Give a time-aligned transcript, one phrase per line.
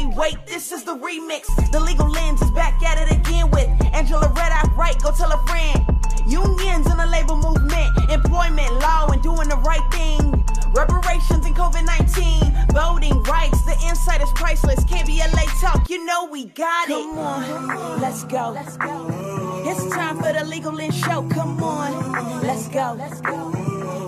[0.00, 1.46] say, wait, this is the remix.
[1.70, 4.96] The legal lens is back at it again with Angela Reddock Wright.
[5.02, 5.84] Go tell a friend.
[6.26, 10.44] Unions in the labor movement, employment law, and doing the right thing.
[10.72, 14.84] Reparations in COVID 19, voting rights, the insight is priceless.
[14.84, 16.92] KBLA talk, you know we got it.
[16.92, 18.50] Come on, let's go.
[18.50, 19.62] Let's go.
[19.66, 21.26] It's time for the Legal Lens Show.
[21.30, 22.94] Come on, let's go.
[22.96, 23.52] Let's go.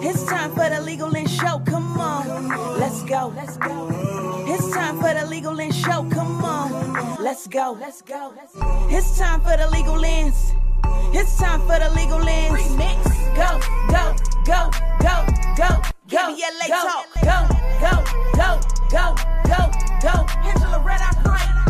[0.03, 1.61] It's time for the Legal Lens Show.
[1.67, 3.33] Come on, let's go.
[3.35, 4.32] Let's go.
[4.73, 6.09] It's time for the Legal Lens Show.
[6.09, 7.77] Come on, let's go.
[7.79, 8.33] Let's go.
[8.89, 10.55] It's time for the Legal Lens.
[11.13, 12.59] It's time for the Legal Lens.
[12.59, 13.05] Remix.
[13.37, 13.61] Go,
[13.93, 14.17] go,
[14.47, 15.27] go, go,
[15.59, 17.05] go, go, KBLA go, talk.
[17.21, 17.39] go,
[17.83, 18.03] go,
[18.33, 19.15] go, go,
[19.45, 20.27] go, go.
[20.43, 21.62] Angela Reddock Wright.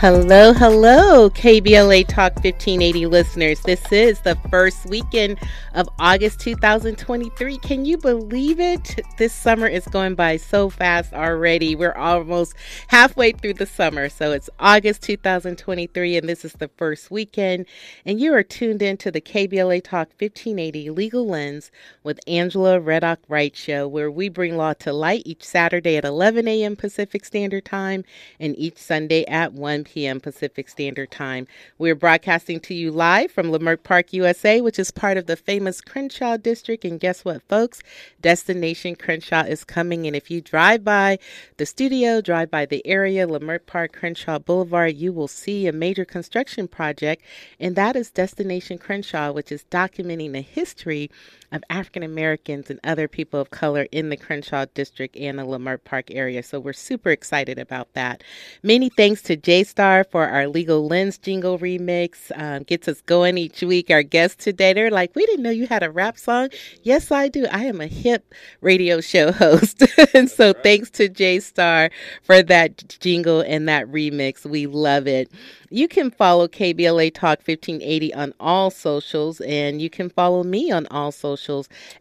[0.00, 3.60] Hello, hello, KBLA Talk 1580 listeners.
[3.60, 5.38] This is the first weekend
[5.74, 7.58] of August 2023.
[7.58, 8.98] Can you believe it?
[9.18, 11.76] This summer is going by so fast already.
[11.76, 12.54] We're almost
[12.86, 14.08] halfway through the summer.
[14.08, 17.66] So it's August 2023, and this is the first weekend.
[18.06, 21.70] And you are tuned in to the KBLA Talk 1580 Legal Lens
[22.02, 26.48] with Angela Reddock Wright Show, where we bring law to light each Saturday at 11
[26.48, 26.74] a.m.
[26.74, 28.02] Pacific Standard Time
[28.38, 29.89] and each Sunday at 1 p.m.
[30.20, 31.46] Pacific Standard Time.
[31.76, 35.80] We're broadcasting to you live from Leimert Park, USA, which is part of the famous
[35.80, 36.84] Crenshaw District.
[36.84, 37.82] And guess what, folks?
[38.20, 40.06] Destination Crenshaw is coming.
[40.06, 41.18] And if you drive by
[41.56, 46.04] the studio, drive by the area, Leimert Park, Crenshaw Boulevard, you will see a major
[46.04, 47.22] construction project.
[47.58, 51.10] And that is Destination Crenshaw, which is documenting the history
[51.52, 55.82] of African Americans and other people of color in the Crenshaw District and the Leimert
[55.84, 56.42] Park area.
[56.42, 58.22] So we're super excited about that.
[58.62, 62.30] Many thanks to J Star for our Legal Lens jingle remix.
[62.36, 63.90] Um, gets us going each week.
[63.90, 66.50] Our guests today, they're like, we didn't know you had a rap song.
[66.82, 67.46] Yes, I do.
[67.50, 69.82] I am a hip radio show host.
[70.14, 71.90] and so thanks to J Star
[72.22, 74.46] for that jingle and that remix.
[74.46, 75.30] We love it.
[75.72, 80.88] You can follow KBLA Talk 1580 on all socials, and you can follow me on
[80.88, 81.39] all socials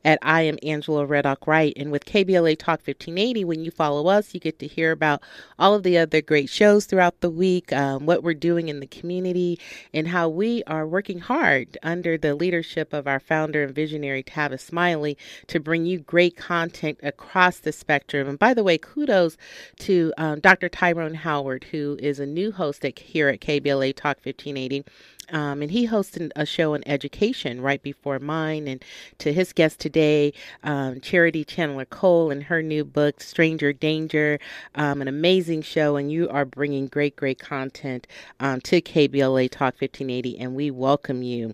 [0.03, 1.73] at I am Angela Reddock Wright.
[1.75, 5.21] And with KBLA Talk 1580, when you follow us, you get to hear about
[5.57, 8.87] all of the other great shows throughout the week, um, what we're doing in the
[8.87, 9.59] community,
[9.93, 14.61] and how we are working hard under the leadership of our founder and visionary Tavis
[14.61, 15.17] Smiley
[15.47, 18.27] to bring you great content across the spectrum.
[18.27, 19.37] And by the way, kudos
[19.79, 20.69] to um, Dr.
[20.69, 24.85] Tyrone Howard, who is a new host at, here at KBLA Talk 1580.
[25.31, 28.67] Um, and he hosted a show on education right before mine.
[28.67, 28.83] And
[29.19, 34.39] to his guest today, um, Charity Chandler Cole and her new book, Stranger Danger,
[34.75, 35.95] um, an amazing show.
[35.95, 38.07] And you are bringing great, great content
[38.39, 41.53] um, to KBLA Talk 1580, and we welcome you.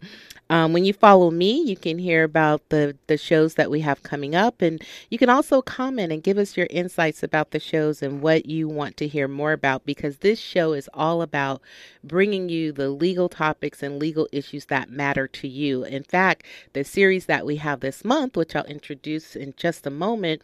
[0.49, 4.03] Um, when you follow me, you can hear about the, the shows that we have
[4.03, 8.03] coming up, and you can also comment and give us your insights about the shows
[8.03, 11.61] and what you want to hear more about because this show is all about
[12.03, 15.83] bringing you the legal topics and legal issues that matter to you.
[15.83, 19.91] In fact, the series that we have this month, which I'll introduce in just a
[19.91, 20.41] moment,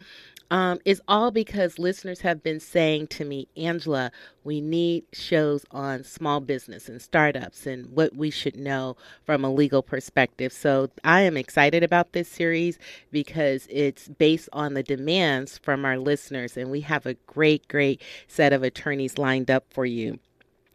[0.52, 4.12] um, is all because listeners have been saying to me, Angela,
[4.44, 8.94] we need shows on small business and startups and what we should know
[9.24, 10.52] from a legal perspective.
[10.52, 12.78] So I am excited about this series
[13.10, 18.02] because it's based on the demands from our listeners, and we have a great, great
[18.28, 20.18] set of attorneys lined up for you.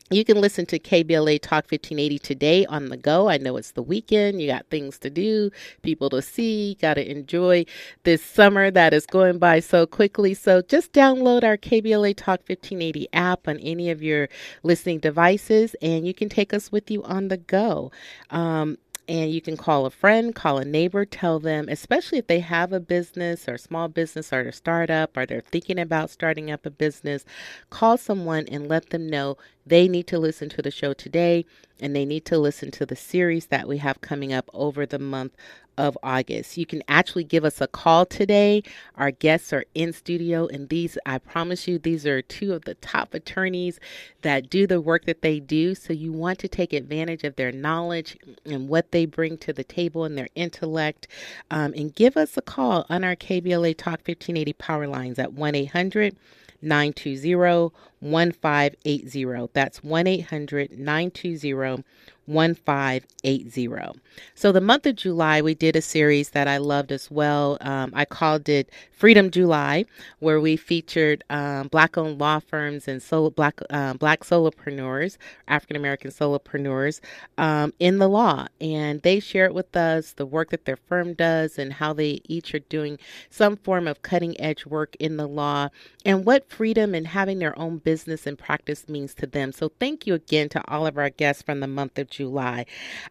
[0.09, 3.27] You can listen to KBLA Talk 1580 today on the go.
[3.27, 4.41] I know it's the weekend.
[4.41, 5.51] You got things to do,
[5.81, 7.65] people to see, got to enjoy
[8.03, 10.33] this summer that is going by so quickly.
[10.33, 14.29] So just download our KBLA Talk 1580 app on any of your
[14.63, 17.91] listening devices and you can take us with you on the go.
[18.29, 18.77] Um,
[19.09, 22.73] and you can call a friend, call a neighbor, tell them, especially if they have
[22.73, 26.69] a business or small business or a startup or they're thinking about starting up a
[26.69, 27.23] business,
[27.69, 29.37] call someone and let them know
[29.69, 31.45] they need to listen to the show today
[31.79, 34.99] and they need to listen to the series that we have coming up over the
[34.99, 35.33] month
[35.77, 36.57] of August.
[36.57, 38.63] You can actually give us a call today.
[38.95, 42.73] Our guests are in studio, and these, I promise you, these are two of the
[42.75, 43.79] top attorneys
[44.23, 45.75] that do the work that they do.
[45.75, 49.63] So you want to take advantage of their knowledge and what they bring to the
[49.63, 51.07] table and their intellect.
[51.51, 55.53] Um, and give us a call on our KBLA Talk 1580 power lines at 1
[55.53, 56.15] 800
[56.59, 59.49] 920 1580.
[59.53, 61.83] That's 1 800 920
[62.27, 63.99] 1580.
[64.35, 67.57] So, the month of July, we did a series that I loved as well.
[67.61, 69.85] Um, I called it Freedom July,
[70.19, 75.17] where we featured um, black owned law firms and solo, black, um, black solopreneurs,
[75.47, 76.99] African American solopreneurs
[77.37, 78.47] um, in the law.
[78.59, 82.53] And they shared with us the work that their firm does and how they each
[82.53, 82.99] are doing
[83.29, 85.69] some form of cutting edge work in the law
[86.05, 89.53] and what freedom and having their own business and practice means to them.
[89.53, 92.65] So, thank you again to all of our guests from the month of July.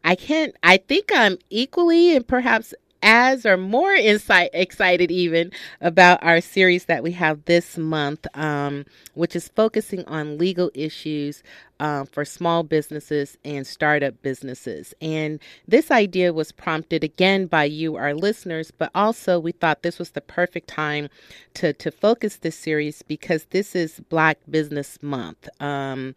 [0.04, 6.22] I can't, I think I'm equally and perhaps as or more insight, excited even about
[6.22, 8.84] our series that we have this month, um,
[9.14, 11.42] which is focusing on legal issues
[11.78, 14.94] um, for small businesses and startup businesses.
[15.00, 19.98] And this idea was prompted again by you, our listeners, but also we thought this
[19.98, 21.08] was the perfect time
[21.54, 25.48] to, to focus this series because this is Black Business Month.
[25.60, 26.14] Um,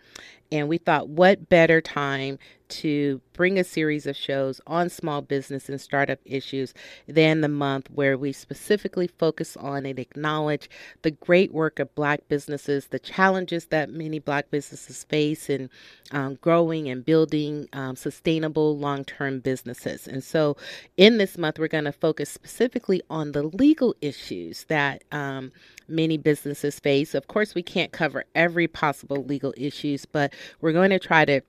[0.51, 5.69] and we thought, what better time to bring a series of shows on small business
[5.69, 6.73] and startup issues
[7.07, 10.69] than the month where we specifically focus on and acknowledge
[11.01, 15.69] the great work of Black businesses, the challenges that many Black businesses face in
[16.11, 20.07] um, growing and building um, sustainable long term businesses.
[20.07, 20.55] And so,
[20.95, 25.51] in this month, we're going to focus specifically on the legal issues that um,
[25.89, 27.13] many businesses face.
[27.13, 31.41] Of course, we can't cover every possible legal issues, but we're going to try to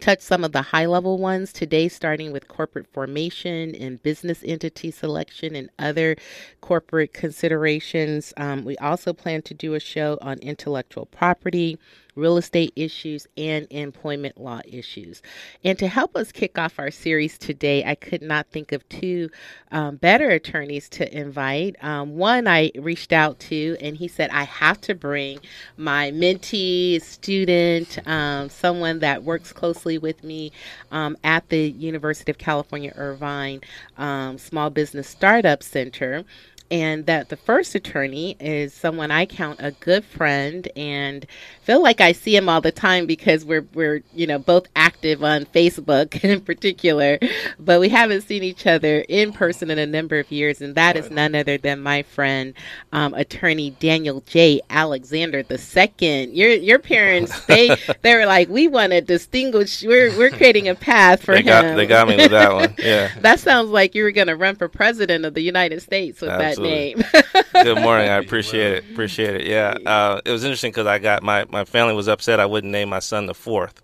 [0.00, 4.90] touch some of the high level ones today, starting with corporate formation and business entity
[4.90, 6.16] selection and other
[6.60, 8.32] corporate considerations.
[8.36, 11.78] Um, we also plan to do a show on intellectual property
[12.16, 15.22] real estate issues, and employment law issues.
[15.62, 19.30] And to help us kick off our series today, I could not think of two
[19.70, 21.76] um, better attorneys to invite.
[21.84, 25.40] Um, one I reached out to, and he said, I have to bring
[25.76, 30.52] my mentee, student, um, someone that works closely with me
[30.90, 33.60] um, at the University of California, Irvine
[33.98, 36.24] um, Small Business Startup Center
[36.70, 41.26] and that the first attorney is someone I count a good friend and
[41.62, 45.22] feel like I see him all the time because we're we're you know both active
[45.24, 47.18] on Facebook in particular,
[47.58, 50.96] but we haven't seen each other in person in a number of years, and that
[50.96, 52.54] is none other than my friend,
[52.92, 54.60] um, attorney Daniel J.
[54.70, 56.34] Alexander the second.
[56.34, 59.82] Your your parents they they were like we want to distinguish.
[59.82, 61.46] We're we're creating a path for they him.
[61.46, 62.74] Got, they got me with that one.
[62.86, 66.20] Yeah, that sounds like you were going to run for president of the United States
[66.20, 66.54] with Absolutely.
[66.54, 67.02] that name.
[67.52, 68.08] Good morning.
[68.08, 68.84] I appreciate it.
[68.90, 69.46] Appreciate it.
[69.46, 69.76] Yeah.
[69.84, 72.88] Uh, it was interesting because I got my, my family was upset I wouldn't name
[72.88, 73.82] my son the fourth.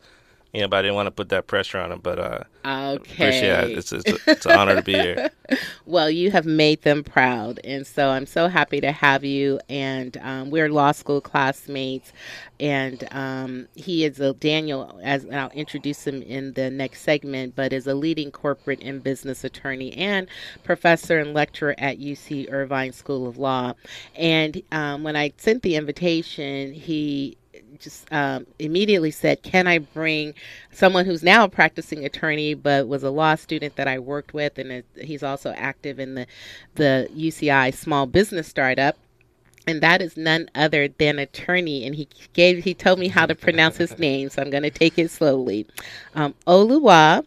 [0.52, 2.00] You know, but I didn't want to put that pressure on him.
[2.00, 3.78] But uh, okay, appreciate it.
[3.78, 5.30] It's, it's, it's an honor to be here.
[5.86, 9.60] well, you have made them proud, and so I'm so happy to have you.
[9.70, 12.12] And um, we're law school classmates,
[12.60, 15.00] and um, he is a Daniel.
[15.02, 19.44] As I'll introduce him in the next segment, but is a leading corporate and business
[19.44, 20.28] attorney and
[20.64, 23.72] professor and lecturer at UC Irvine School of Law.
[24.14, 27.38] And um, when I sent the invitation, he
[27.78, 30.34] just um, immediately said, Can I bring
[30.72, 34.58] someone who's now a practicing attorney but was a law student that I worked with?
[34.58, 36.26] And he's also active in the,
[36.74, 38.96] the UCI small business startup
[39.66, 43.34] and that is none other than attorney and he gave he told me how to
[43.34, 45.66] pronounce his name so i'm going to take it slowly
[46.14, 47.24] um, oluwa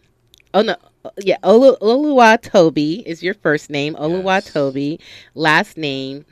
[0.54, 0.76] oh no
[1.18, 4.52] yeah Olu, oluwa toby is your first name oluwa yes.
[4.52, 5.00] toby
[5.34, 6.24] last name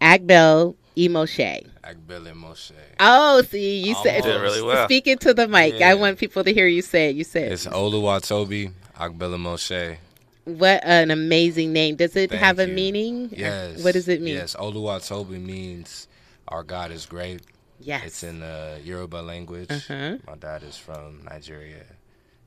[0.00, 1.66] agbel Imoshe.
[1.84, 2.72] Agbelemose.
[3.00, 4.02] Oh, see, you Almost.
[4.04, 4.86] said did really well.
[4.86, 5.78] Speak into the mic.
[5.78, 5.90] Yeah.
[5.90, 7.16] I want people to hear you say it.
[7.16, 9.96] You said it's Oluwatobi Agbelemose.
[10.44, 11.94] What an amazing name!
[11.96, 12.64] Does it Thank have you.
[12.64, 13.30] a meaning?
[13.32, 13.82] Yes.
[13.84, 14.34] What does it mean?
[14.34, 16.08] Yes, Oluwatobi means
[16.48, 17.42] our God is great.
[17.80, 18.04] Yes.
[18.06, 19.70] It's in the Yoruba language.
[19.70, 20.16] Uh-huh.
[20.26, 21.84] My dad is from Nigeria,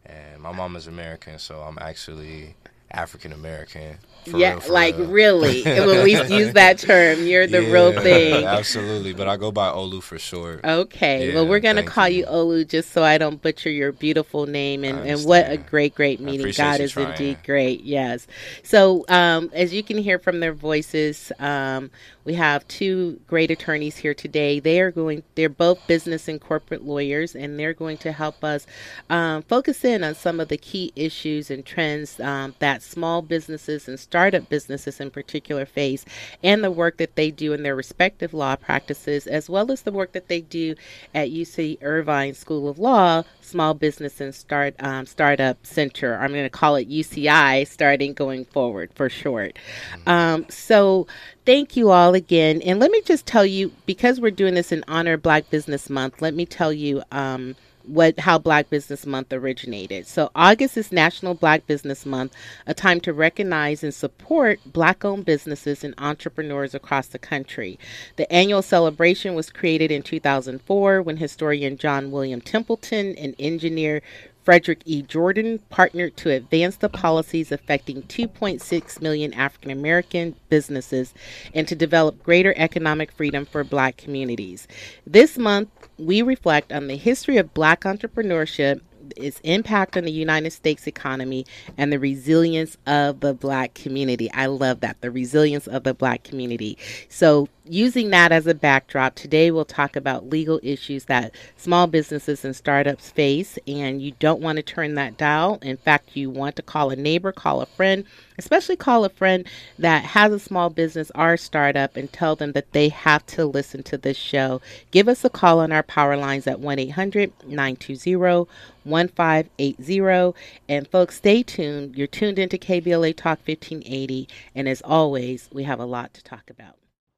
[0.05, 2.55] and my mom is American, so I'm actually
[2.91, 3.97] African American.
[4.25, 5.09] Yeah, real, like real.
[5.09, 5.63] really.
[5.63, 8.43] when we use that term, you're the yeah, real thing.
[8.45, 10.61] Absolutely, but I go by Olu for short.
[10.63, 12.19] Okay, Yeah, well, we're gonna call you.
[12.19, 12.25] you.
[12.25, 14.83] Olu just so I don't butcher your beautiful name.
[14.83, 16.51] And, and what a great, great meeting.
[16.57, 17.11] God is trying.
[17.11, 17.83] indeed great.
[17.83, 18.25] Yes.
[18.63, 21.91] So um, as you can hear from their voices, um,
[22.25, 24.59] we have two great attorneys here today.
[24.59, 25.21] They are going.
[25.35, 28.65] They're both business and corporate lawyers, and they're going to help us
[29.11, 33.87] um, focus in on some of the key issues and trends um, that small businesses
[33.87, 36.03] and startup businesses in particular face,
[36.43, 39.91] and the work that they do in their respective law practices, as well as the
[39.91, 40.73] work that they do
[41.13, 46.17] at UC Irvine School of Law, Small Business and Start um, Startup Center.
[46.17, 49.57] I'm going to call it UCI, starting going forward for short.
[50.05, 51.07] Um, so,
[51.45, 54.83] thank you all again, and let me just tell you because we're doing this in
[54.87, 56.21] honor of Black Business Month.
[56.21, 57.03] Let me tell you.
[57.11, 57.55] Um,
[57.87, 60.07] what how Black Business Month originated.
[60.07, 62.33] So August is National Black Business Month,
[62.65, 67.79] a time to recognize and support black-owned businesses and entrepreneurs across the country.
[68.15, 74.01] The annual celebration was created in 2004 when historian John William Templeton and engineer
[74.45, 75.01] Frederick E.
[75.01, 81.15] Jordan partnered to advance the policies affecting 2.6 million African American businesses
[81.55, 84.67] and to develop greater economic freedom for black communities.
[85.05, 88.81] This month, we reflect on the history of black entrepreneurship
[89.15, 91.45] its impact on the United States economy
[91.77, 94.31] and the resilience of the black community.
[94.31, 96.77] I love that, the resilience of the black community.
[97.09, 102.45] So, using that as a backdrop, today we'll talk about legal issues that small businesses
[102.45, 105.59] and startups face, and you don't want to turn that dial.
[105.61, 108.05] In fact, you want to call a neighbor, call a friend,
[108.37, 109.47] especially call a friend
[109.79, 113.83] that has a small business or startup and tell them that they have to listen
[113.83, 114.61] to this show.
[114.91, 118.47] Give us a call on our power lines at 1 800 920
[118.83, 120.33] 1580.
[120.69, 121.95] And folks, stay tuned.
[121.95, 124.27] You're tuned into KBLA Talk 1580.
[124.53, 126.75] And as always, we have a lot to talk about.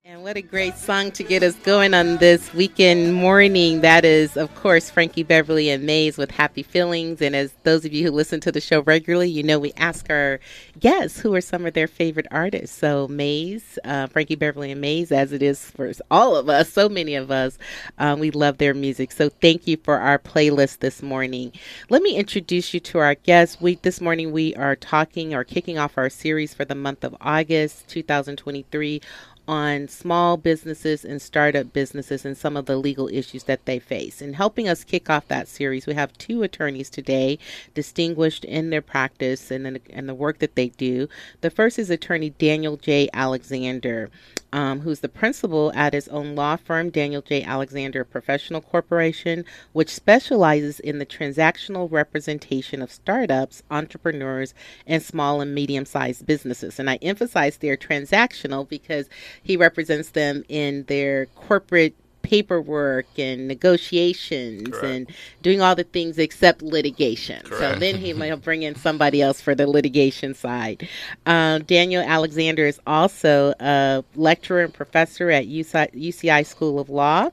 [0.09, 3.81] And what a great song to get us going on this weekend morning.
[3.81, 7.21] That is, of course, Frankie Beverly and Maze with Happy Feelings.
[7.21, 10.09] And as those of you who listen to the show regularly, you know we ask
[10.09, 10.39] our
[10.79, 12.77] guests who are some of their favorite artists.
[12.77, 16.87] So Maze, uh, Frankie Beverly and Maze, as it is for all of us, so
[16.87, 17.57] many of us,
[17.97, 19.11] um, we love their music.
[19.11, 21.51] So thank you for our playlist this morning.
[21.89, 23.59] Let me introduce you to our guests.
[23.59, 27.13] We this morning we are talking or kicking off our series for the month of
[27.19, 29.01] August 2023
[29.47, 34.21] on small businesses and startup businesses and some of the legal issues that they face.
[34.21, 37.39] And helping us kick off that series, we have two attorneys today,
[37.73, 41.07] distinguished in their practice and, in, and the work that they do.
[41.41, 43.09] The first is attorney Daniel J.
[43.13, 44.09] Alexander
[44.53, 47.43] um, who's the principal at his own law firm, Daniel J.
[47.43, 54.53] Alexander Professional Corporation, which specializes in the transactional representation of startups, entrepreneurs,
[54.85, 56.79] and small and medium sized businesses.
[56.79, 59.09] And I emphasize they're transactional because
[59.43, 61.95] he represents them in their corporate
[62.27, 64.83] paperwork and negotiations Correct.
[64.83, 67.41] and doing all the things except litigation.
[67.43, 67.75] Correct.
[67.75, 70.89] So then he might bring in somebody else for the litigation side.
[71.25, 77.29] Um, Daniel Alexander is also a lecturer and professor at UCI, UCI School of Law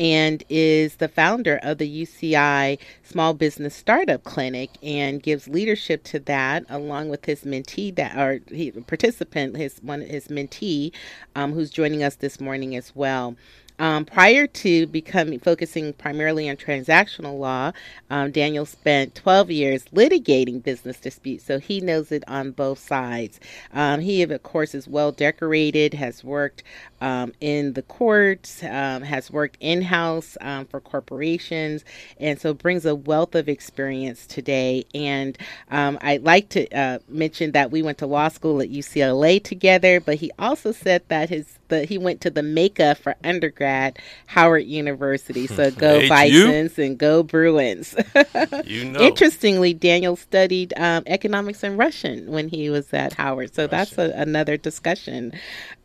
[0.00, 6.18] and is the founder of the UCI Small Business Startup Clinic and gives leadership to
[6.20, 8.40] that along with his mentee that or
[8.84, 10.92] participant his one his mentee
[11.36, 13.36] um, who's joining us this morning as well.
[13.80, 17.72] Um, prior to becoming focusing primarily on transactional law,
[18.10, 23.40] um, Daniel spent 12 years litigating business disputes, so he knows it on both sides.
[23.72, 26.62] Um, he, of course, is well decorated, has worked
[27.00, 31.84] um, in the courts, um, has worked in house um, for corporations,
[32.18, 34.84] and so brings a wealth of experience today.
[34.94, 35.36] And
[35.70, 40.16] I'd like to uh, mention that we went to law school at UCLA together, but
[40.16, 45.46] he also said that his the he went to the Mecca for undergrad, Howard University.
[45.46, 47.94] So go Bisons and go Bruins.
[48.66, 49.00] you know.
[49.00, 53.54] Interestingly, Daniel studied um, economics and Russian when he was at Howard.
[53.54, 53.70] So Russian.
[53.70, 55.32] that's a, another discussion.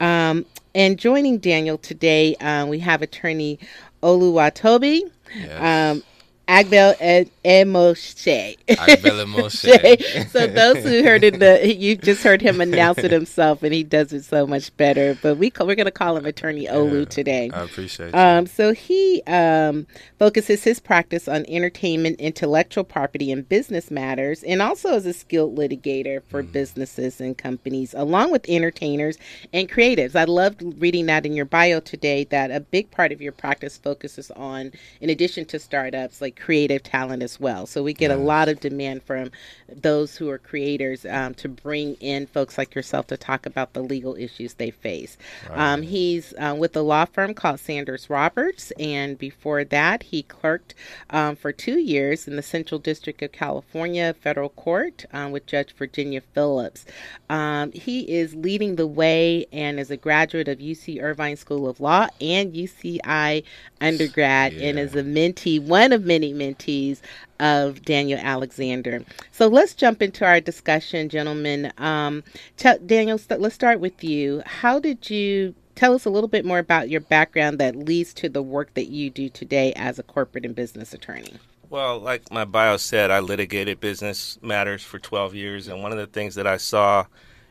[0.01, 3.59] Um, and joining Daniel today, um, we have attorney
[4.01, 5.01] Oluwatobi.
[5.35, 5.93] Yes.
[5.93, 6.03] Um,
[6.47, 8.57] Agbel Ed, Emoshe.
[8.67, 10.29] Agbelemose.
[10.29, 13.83] so those who heard it, the, you just heard him announce it himself, and he
[13.83, 15.17] does it so much better.
[15.21, 17.49] But we we're going to call him Attorney Olu yeah, today.
[17.53, 18.13] I appreciate.
[18.13, 19.87] Um, so he um,
[20.19, 25.57] focuses his practice on entertainment, intellectual property, and business matters, and also as a skilled
[25.57, 26.51] litigator for mm.
[26.51, 29.17] businesses and companies, along with entertainers
[29.51, 30.15] and creatives.
[30.15, 32.25] I loved reading that in your bio today.
[32.25, 34.71] That a big part of your practice focuses on,
[35.01, 37.65] in addition to startups, like creative talent as well.
[37.65, 39.31] So we get a lot of demand from
[39.67, 43.81] those who are creators um, to bring in folks like yourself to talk about the
[43.81, 45.17] legal issues they face.
[45.49, 45.57] Right.
[45.57, 50.75] Um, he's uh, with a law firm called Sanders Roberts, and before that, he clerked
[51.09, 55.73] um, for two years in the Central District of California Federal Court um, with Judge
[55.73, 56.85] Virginia Phillips.
[57.29, 61.79] Um, he is leading the way and is a graduate of UC Irvine School of
[61.79, 63.43] Law and UCI
[63.81, 64.69] undergrad, yeah.
[64.69, 67.01] and is a mentee, one of many many mentees
[67.39, 69.03] of Daniel Alexander.
[69.31, 71.71] So let's jump into our discussion, gentlemen.
[71.77, 72.23] Um,
[72.57, 74.41] t- Daniel, let's start with you.
[74.45, 78.29] How did you tell us a little bit more about your background that leads to
[78.29, 81.33] the work that you do today as a corporate and business attorney?
[81.69, 85.97] Well, like my bio said, I litigated business matters for 12 years, and one of
[85.97, 87.05] the things that I saw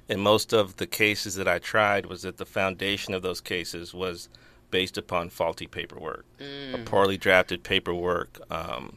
[0.08, 3.92] in most of the cases that I tried was that the foundation of those cases
[3.92, 4.28] was
[4.74, 6.84] based upon faulty paperwork, mm.
[6.84, 8.96] poorly drafted paperwork, um,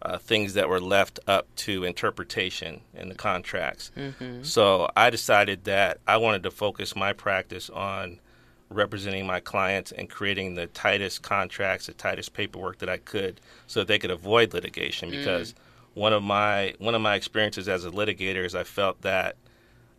[0.00, 3.90] uh, things that were left up to interpretation in the contracts.
[3.96, 4.44] Mm-hmm.
[4.44, 8.20] So I decided that I wanted to focus my practice on
[8.68, 13.80] representing my clients and creating the tightest contracts, the tightest paperwork that I could, so
[13.80, 15.08] that they could avoid litigation.
[15.08, 15.18] Mm.
[15.18, 15.56] Because mm.
[15.94, 19.34] one of my one of my experiences as a litigator is I felt that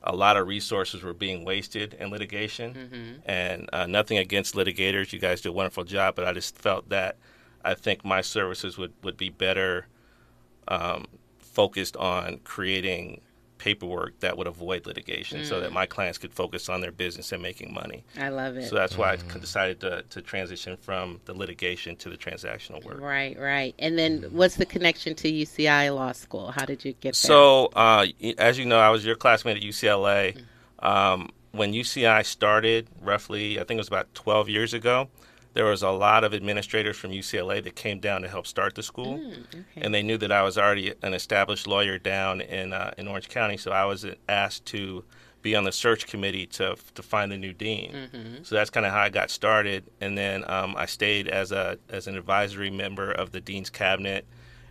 [0.03, 3.29] a lot of resources were being wasted in litigation, mm-hmm.
[3.29, 5.13] and uh, nothing against litigators.
[5.13, 7.17] You guys do a wonderful job, but I just felt that
[7.63, 9.87] I think my services would would be better
[10.67, 11.05] um,
[11.39, 13.21] focused on creating
[13.63, 15.45] paperwork that would avoid litigation mm.
[15.45, 15.73] so that mm.
[15.73, 18.03] my clients could focus on their business and making money.
[18.19, 18.67] I love it.
[18.67, 19.35] So that's why mm.
[19.35, 22.99] I decided to, to transition from the litigation to the transactional work.
[22.99, 23.73] Right, right.
[23.79, 26.51] And then what's the connection to UCI Law School?
[26.51, 27.13] How did you get there?
[27.13, 30.43] So, uh, as you know, I was your classmate at UCLA.
[30.81, 30.85] Mm.
[30.85, 35.07] Um, when UCI started, roughly, I think it was about 12 years ago,
[35.53, 38.83] there was a lot of administrators from UCLA that came down to help start the
[38.83, 39.81] school, mm, okay.
[39.81, 43.29] and they knew that I was already an established lawyer down in uh, in Orange
[43.29, 45.03] County, so I was asked to
[45.41, 47.91] be on the search committee to to find the new dean.
[47.91, 48.43] Mm-hmm.
[48.43, 51.77] So that's kind of how I got started, and then um, I stayed as a
[51.89, 54.25] as an advisory member of the dean's cabinet,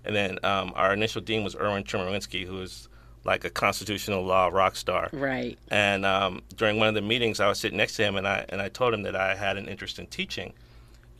[0.04, 2.88] and then um, our initial dean was Erwin Chemerinsky, who was
[3.24, 5.08] like a constitutional law rock star.
[5.12, 5.56] Right.
[5.68, 8.44] And um, during one of the meetings, I was sitting next to him, and I
[8.48, 10.52] and I told him that I had an interest in teaching.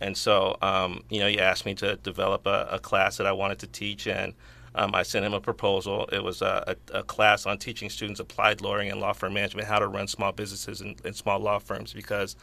[0.02, 3.32] And so, um, you know, he asked me to develop a, a, class that I
[3.32, 4.34] wanted to teach, and
[4.74, 6.08] um, I sent him a proposal.
[6.12, 9.68] It was a, a, a, class on teaching students applied lawyering and law firm management,
[9.68, 12.34] how to run small businesses and, and, small law firms, because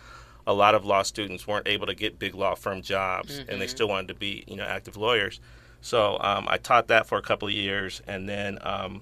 [0.48, 3.50] a lot of law students weren't able to get big law firm jobs, mm-hmm.
[3.50, 3.76] and they mm-hmm.
[3.76, 5.42] still wanted to be, you know, active lawyers.
[5.82, 9.02] So um, I taught that for a couple of years, and then um,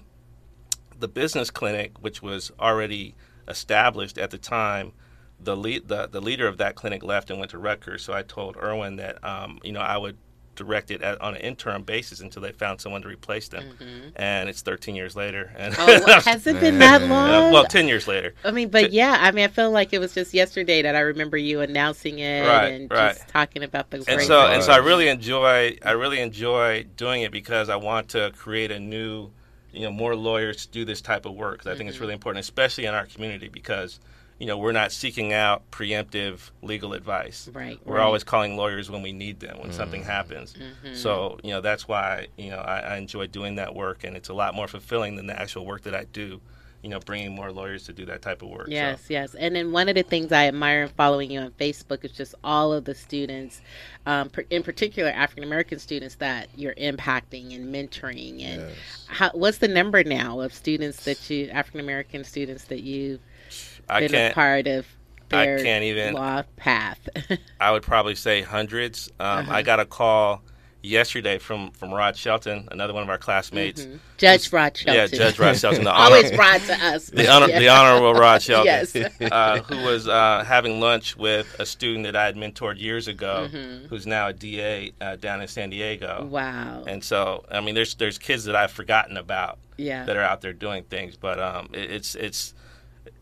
[0.98, 3.14] the business clinic, which was already
[3.46, 4.92] established at the time
[5.40, 8.02] the lead the, the leader of that clinic left and went to Rutgers.
[8.02, 10.16] So I told Erwin that um, you know I would
[10.58, 13.62] direct it at, on an interim basis until they found someone to replace them.
[13.62, 14.08] Mm-hmm.
[14.16, 15.52] And it's 13 years later.
[15.56, 17.30] And oh, has it been that long?
[17.30, 18.34] Uh, well, 10 years later.
[18.44, 21.00] I mean, but yeah, I mean, I feel like it was just yesterday that I
[21.00, 23.14] remember you announcing it right, and right.
[23.14, 24.04] just talking about the.
[24.08, 28.08] And so, and so, I really enjoy, I really enjoy doing it because I want
[28.08, 29.30] to create a new,
[29.72, 31.58] you know, more lawyers to do this type of work.
[31.58, 31.88] Because I think mm-hmm.
[31.90, 34.00] it's really important, especially in our community, because
[34.38, 37.48] you know, we're not seeking out preemptive legal advice.
[37.52, 37.78] Right.
[37.84, 38.04] We're right.
[38.04, 39.74] always calling lawyers when we need them, when mm.
[39.74, 40.54] something happens.
[40.54, 40.94] Mm-hmm.
[40.94, 44.28] So, you know, that's why, you know, I, I, enjoy doing that work and it's
[44.28, 46.40] a lot more fulfilling than the actual work that I do.
[46.82, 48.68] You know, bringing more lawyers to do that type of work.
[48.70, 49.06] Yes, so.
[49.12, 49.34] yes.
[49.34, 52.36] And then one of the things I admire in following you on Facebook is just
[52.44, 53.60] all of the students,
[54.06, 58.44] um, in particular African American students that you're impacting and mentoring.
[58.44, 58.76] And yes.
[59.08, 63.18] how, what's the number now of students that you, African American students that you
[63.88, 64.86] I been can't, a part of
[65.28, 67.08] their I can't even law path.
[67.60, 69.10] I would probably say hundreds.
[69.18, 69.52] Um, uh-huh.
[69.52, 70.42] I got a call
[70.82, 73.84] yesterday from from Rod Shelton, another one of our classmates.
[73.84, 73.96] Mm-hmm.
[74.16, 74.94] Judge Rod Shelton.
[74.94, 75.84] Yeah, Judge Rod Shelton.
[75.84, 77.10] The honor, Always Rod to us.
[77.18, 77.58] The, honor, yeah.
[77.58, 78.66] the honorable Rod Shelton.
[78.66, 78.96] yes.
[79.20, 83.48] Uh, who was uh, having lunch with a student that I had mentored years ago,
[83.50, 83.86] mm-hmm.
[83.86, 86.24] who's now a DA uh, down in San Diego.
[86.24, 86.84] Wow.
[86.86, 89.58] And so, I mean, there's there's kids that I've forgotten about.
[89.76, 90.06] Yeah.
[90.06, 92.52] That are out there doing things, but um, it, it's it's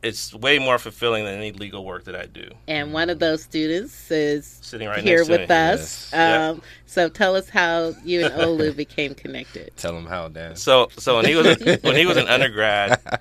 [0.02, 2.50] it's way more fulfilling than any legal work that I do.
[2.68, 5.54] And one of those students is sitting right here with me.
[5.54, 6.10] us.
[6.12, 6.14] Yes.
[6.14, 6.64] Um, yep.
[6.86, 9.72] So tell us how you and Olu became connected.
[9.76, 10.56] Tell him how, Dan.
[10.56, 13.00] So so when he was when he was an undergrad,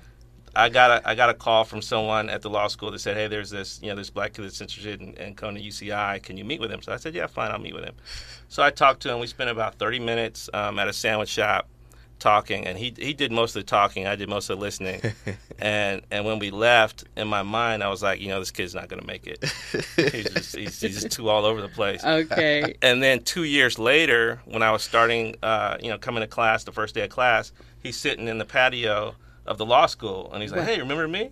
[0.56, 3.16] I got a I got a call from someone at the law school that said,
[3.16, 6.22] "Hey, there's this you know this black kid that's interested in, in coming to UCI.
[6.22, 7.94] Can you meet with him?" So I said, "Yeah, fine, I'll meet with him."
[8.48, 9.20] So I talked to him.
[9.20, 11.68] We spent about 30 minutes um, at a sandwich shop
[12.18, 14.06] talking, and he he did most of the talking.
[14.06, 15.00] I did most of the listening.
[15.58, 18.74] and and when we left, in my mind, I was like, you know, this kid's
[18.74, 19.42] not going to make it.
[19.96, 22.04] he's, just, he's, he's, just too all over the place.
[22.04, 22.74] Okay.
[22.82, 26.64] And then two years later, when I was starting, uh, you know, coming to class,
[26.64, 27.52] the first day of class,
[27.82, 31.30] he's sitting in the patio of the law school, and he's like, "Hey, remember me?"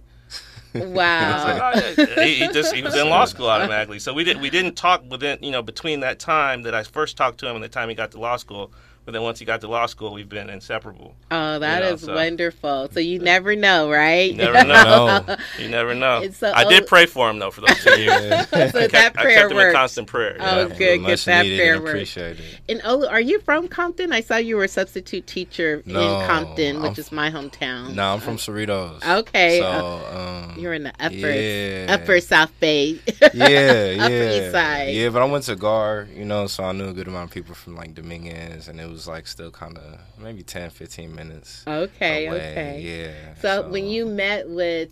[0.74, 1.72] Wow.
[1.72, 2.24] like, oh, yeah.
[2.24, 4.00] he, he, just he was in law school automatically.
[4.00, 7.16] So we didn't we didn't talk within you know between that time that I first
[7.16, 8.72] talked to him and the time he got to law school
[9.04, 11.14] But then once he got to law school, we've been inseparable.
[11.30, 12.88] Oh, that You know, is so- wonderful.
[12.92, 14.30] So you never know, right?
[14.32, 15.24] You never know.
[15.28, 15.36] No.
[15.58, 16.28] You never know.
[16.30, 18.48] So I did pray for him though for those two years.
[18.48, 20.36] so I that kept, I prayer kept him in constant prayer.
[20.40, 20.68] Oh, yeah.
[20.68, 20.78] good.
[20.78, 21.92] Get Much that needed prayer and work.
[21.92, 22.44] appreciated.
[22.68, 24.12] And Olu, are you from Compton?
[24.12, 27.94] I saw you were a substitute teacher No, in Compton, which I'm is my hometown.
[27.94, 29.04] No, I'm from Cerritos.
[29.20, 31.86] Okay, So, uh, um, You're in the upper yeah.
[31.90, 32.98] upper South Bay.
[33.34, 34.04] yeah, yeah.
[34.04, 34.14] Upper
[34.44, 34.94] East Side.
[34.94, 37.34] Yeah, but I went to Gahr, you know, so I knew a good amount of
[37.34, 41.64] people from like Dominguez, and it was like still kind of maybe 10, 15 minutes.
[41.66, 42.50] okay, away.
[42.52, 42.80] okay.
[42.80, 43.34] Yeah.
[43.40, 44.90] So, when you met with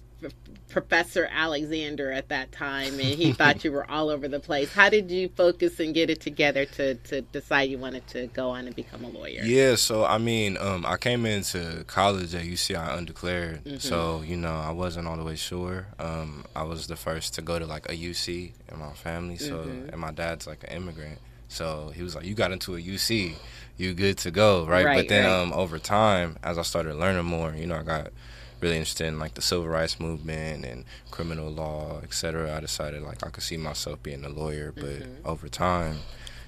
[0.68, 4.88] Professor Alexander at that time, and he thought you were all over the place, how
[4.88, 8.66] did you focus and get it together to to decide you wanted to go on
[8.66, 9.42] and become a lawyer?
[9.44, 13.78] Yeah, so I mean, um, I came into college at UCI undeclared, Mm-hmm.
[13.78, 15.86] so you know I wasn't all the way sure.
[15.98, 19.58] Um, I was the first to go to like a UC in my family, so
[19.58, 19.90] Mm-hmm.
[19.90, 23.34] and my dad's like an immigrant, so he was like, "You got into a UC,
[23.76, 25.42] you good to go, right?" Right, but then right.
[25.42, 28.12] um, over time, as I started learning more, you know, I got
[28.60, 32.56] really interested in like the civil rights movement and criminal law, etc.
[32.56, 35.26] I decided like I could see myself being a lawyer, but Mm-hmm.
[35.26, 35.98] over time,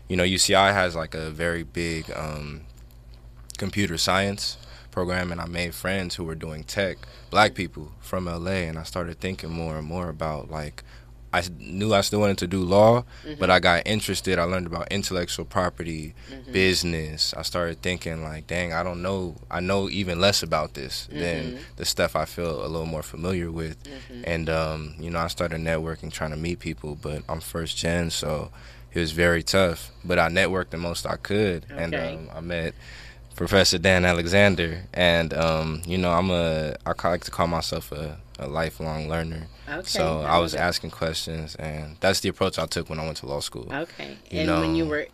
[0.09, 2.63] you know, UCI has like a very big um,
[3.59, 4.59] computer science
[4.91, 6.99] program and I made friends who were doing tech,
[7.31, 10.85] black people from LA and I started thinking more and more about like
[11.39, 13.05] I knew I still wanted to do law,
[13.41, 14.39] but I got interested.
[14.39, 16.15] I learned about intellectual property,
[16.53, 17.35] business.
[17.37, 19.35] I started thinking like, dang, I don't know.
[19.51, 23.51] I know even less about this than the stuff I feel a little more familiar
[23.51, 23.77] with.
[24.25, 28.11] And um, you know, I started networking, trying to meet people, but I'm first gen,
[28.11, 28.51] so
[28.93, 29.91] it was very tough.
[30.05, 32.75] But I networked the most I could, and um, I met
[33.37, 38.19] Professor Dan Alexander, and um, you know, I'm a I like to call myself a,
[38.39, 39.47] a lifelong learner.
[39.69, 43.19] Okay, So I was asking questions, and that's the approach I took when I went
[43.19, 43.69] to law school.
[43.73, 44.17] Okay.
[44.31, 45.07] You and when you were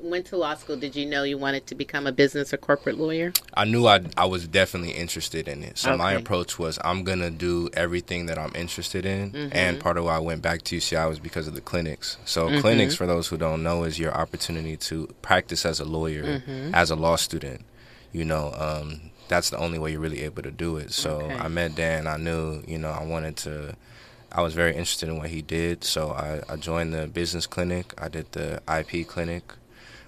[0.00, 2.98] went to law school, did you know you wanted to become a business or corporate
[2.98, 3.32] lawyer?
[3.54, 5.78] I knew I I was definitely interested in it.
[5.78, 9.56] So my approach was I'm gonna do everything that I'm interested in, Mm-hmm.
[9.56, 12.18] and part of why I went back to UCI was because of the clinics.
[12.24, 12.60] So Mm-hmm.
[12.60, 16.74] clinics, for those who don't know, is your opportunity to practice as a lawyer, Mm-hmm.
[16.74, 17.64] as a law student.
[18.12, 20.92] You know, um, that's the only way you're really able to do it.
[20.92, 21.34] So Okay.
[21.36, 22.06] I met Dan.
[22.06, 23.74] I knew, you know, I wanted to.
[24.32, 27.94] I was very interested in what he did, so I, I joined the business clinic.
[27.96, 29.44] I did the IP clinic.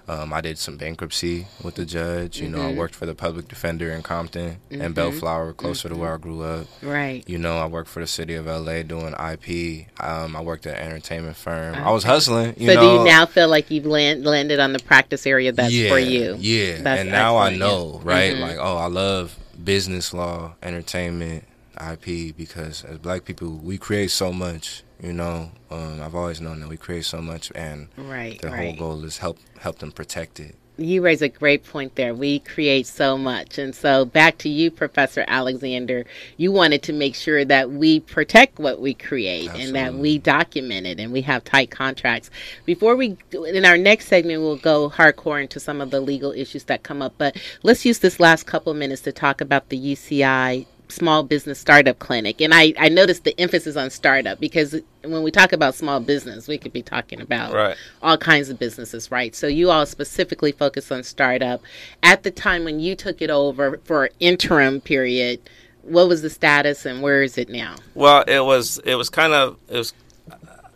[0.08, 2.40] Um, I did some bankruptcy with the judge.
[2.40, 6.14] You know, I worked for the public defender in Compton and Bellflower, closer to where
[6.14, 6.66] I grew up.
[6.80, 7.28] Right.
[7.28, 9.88] You know, I worked for the city of LA doing IP.
[10.00, 11.74] Um, I worked at an entertainment firm.
[11.74, 12.54] I was hustling.
[12.56, 15.50] You so know, do you now feel like you've land, landed on the practice area
[15.50, 16.36] that's yeah, for you?
[16.38, 18.34] Yeah, That's and now I know, right?
[18.34, 18.40] Mhm.
[18.40, 21.44] Like, oh, I love business law, entertainment,
[21.80, 24.82] IP, because as black people, we create so much.
[25.02, 28.40] You know, um, I've always known that we create so much, and Right.
[28.40, 30.54] the whole goal is help help them protect it.
[30.78, 32.14] You raise a great point there.
[32.14, 33.56] We create so much.
[33.56, 36.04] And so, back to you, Professor Alexander.
[36.36, 40.86] You wanted to make sure that we protect what we create and that we document
[40.86, 42.28] it and we have tight contracts.
[42.66, 46.64] Before we, in our next segment, we'll go hardcore into some of the legal issues
[46.64, 47.14] that come up.
[47.16, 51.98] But let's use this last couple minutes to talk about the UCI small business startup
[51.98, 56.00] clinic and I, I noticed the emphasis on startup because when we talk about small
[56.00, 57.76] business we could be talking about Right.
[58.02, 59.34] all kinds of businesses, right?
[59.34, 61.60] So you all specifically focus on startup.
[62.02, 65.40] At the time when you took it over for an interim period,
[65.82, 67.76] what was the status and where is it now?
[67.94, 69.92] Well, it was it was kind of it was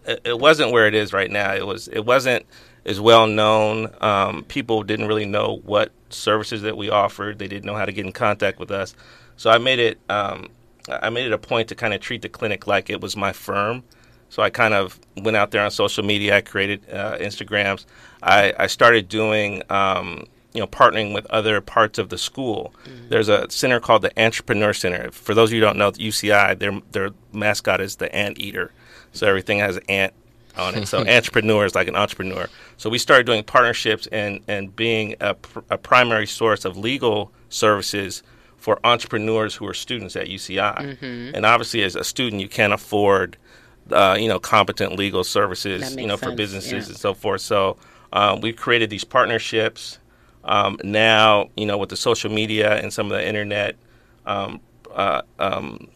[0.07, 1.55] it, it wasn't where it is right now.
[1.55, 2.47] It was it wasn't
[2.87, 3.93] as well known.
[4.01, 7.39] Um, people didn't really know what services that we offered.
[7.39, 8.95] They didn't know how to get in contact with us.
[9.41, 10.51] So I made it um,
[10.87, 13.33] I made it a point to kind of treat the clinic like it was my
[13.33, 13.83] firm.
[14.29, 16.37] So I kind of went out there on social media.
[16.37, 17.87] I created uh, Instagrams.
[18.23, 22.75] I, I started doing, um, you know, partnering with other parts of the school.
[23.09, 25.11] There's a center called the ANTrepreneur Center.
[25.11, 28.73] For those of you who don't know, UCI, their their mascot is the ant eater.
[29.13, 30.13] So everything has ant
[30.59, 30.87] on it.
[30.87, 32.47] So ANTrepreneur is like an entrepreneur.
[32.77, 37.33] So we started doing partnerships and and being a, pr- a primary source of legal
[37.49, 38.23] services
[38.61, 40.99] for entrepreneurs who are students at UCI.
[41.35, 43.37] And obviously, as a student, you can't afford,
[43.91, 46.91] uh, you know, competent legal services, you know, for businesses yeah.
[46.91, 47.41] and so forth.
[47.41, 47.77] So
[48.13, 49.99] um, we've created these partnerships.
[50.45, 53.77] Um, now, you know, with the social media and some of the internet
[54.27, 54.61] um,
[54.95, 55.89] uh, um,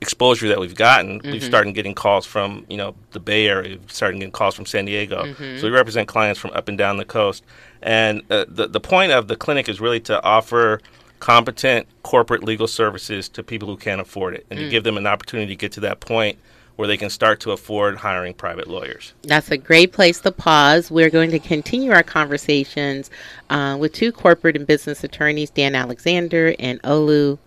[0.00, 1.32] exposure that we've gotten, Mm-hmm.
[1.32, 3.78] we've started getting calls from you know the Bay Area.
[3.78, 5.24] We've started getting calls from San Diego.
[5.24, 5.58] Mm-hmm.
[5.58, 7.44] So we represent clients from up and down the coast.
[7.82, 10.80] And uh, the the point of the clinic is really to offer
[11.22, 14.64] competent corporate legal services to people who can't afford it, and Mm.
[14.64, 16.36] to give them an opportunity to get to that point
[16.74, 19.12] where they can start to afford hiring private lawyers.
[19.22, 20.90] That's a great place to pause.
[20.90, 23.08] We're going to continue our conversations
[23.50, 27.38] uh, with two corporate and business attorneys, Dan Alexander and Olu.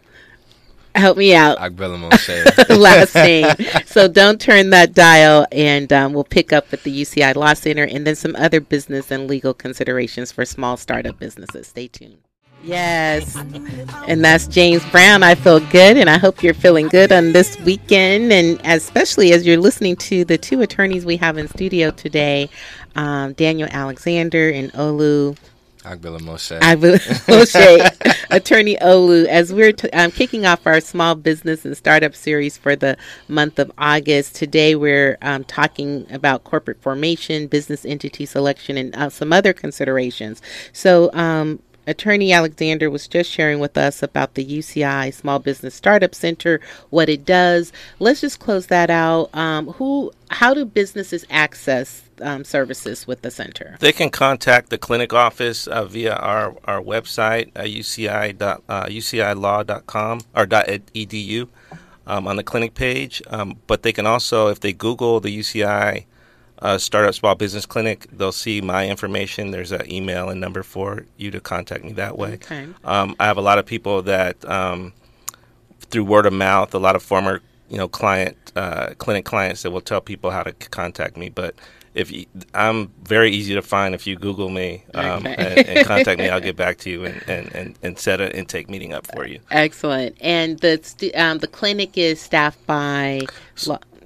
[0.95, 1.57] Help me out.
[2.69, 3.53] Last name.
[3.87, 7.83] So don't turn that dial, and um, we'll pick up at the UCI Law Center
[7.83, 11.67] and then some other business and legal considerations for small startup businesses.
[11.67, 12.19] Stay tuned.
[12.65, 13.35] Yes.
[14.07, 15.21] And that's James Brown.
[15.23, 19.45] I feel good, and I hope you're feeling good on this weekend, and especially as
[19.45, 22.49] you're listening to the two attorneys we have in studio today,
[22.95, 25.37] um, Daniel Alexander and Olu
[25.85, 26.57] Agbella Moshe.
[26.61, 26.93] Abu
[27.27, 32.57] Moshe, Attorney Olu, as we're t- um, kicking off our small business and startup series
[32.57, 32.97] for the
[33.27, 34.35] month of August.
[34.35, 40.41] Today, we're um, talking about corporate formation, business entity selection, and uh, some other considerations.
[40.73, 46.13] So, um, Attorney Alexander was just sharing with us about the UCI Small Business Startup
[46.13, 47.71] Center, what it does.
[47.99, 49.29] Let's just close that out.
[49.33, 53.77] Um, who, how do businesses access um, services with the center?
[53.79, 58.85] They can contact the clinic office uh, via our, our website, uh, UCI dot, uh,
[58.85, 61.47] UCIlaw.com or .edu
[62.07, 63.21] um, on the clinic page.
[63.27, 66.05] Um, but they can also, if they Google the UCI
[66.59, 69.51] uh, Startup Small Business Clinic, they'll see my information.
[69.51, 72.33] There's an email and number for you to contact me that way.
[72.35, 72.67] Okay.
[72.83, 74.93] Um, I have a lot of people that, um,
[75.81, 79.71] through word of mouth, a lot of former you know client uh, clinic clients that
[79.71, 81.29] will tell people how to c- contact me.
[81.29, 81.55] But
[81.93, 85.35] if you, I'm very easy to find, if you Google me um, Okay.
[85.37, 88.31] and, and contact me, I'll get back to you and, and, and, and set an
[88.31, 89.39] intake meeting up for you.
[89.51, 90.15] Excellent.
[90.21, 93.21] And the um, the clinic is staffed by.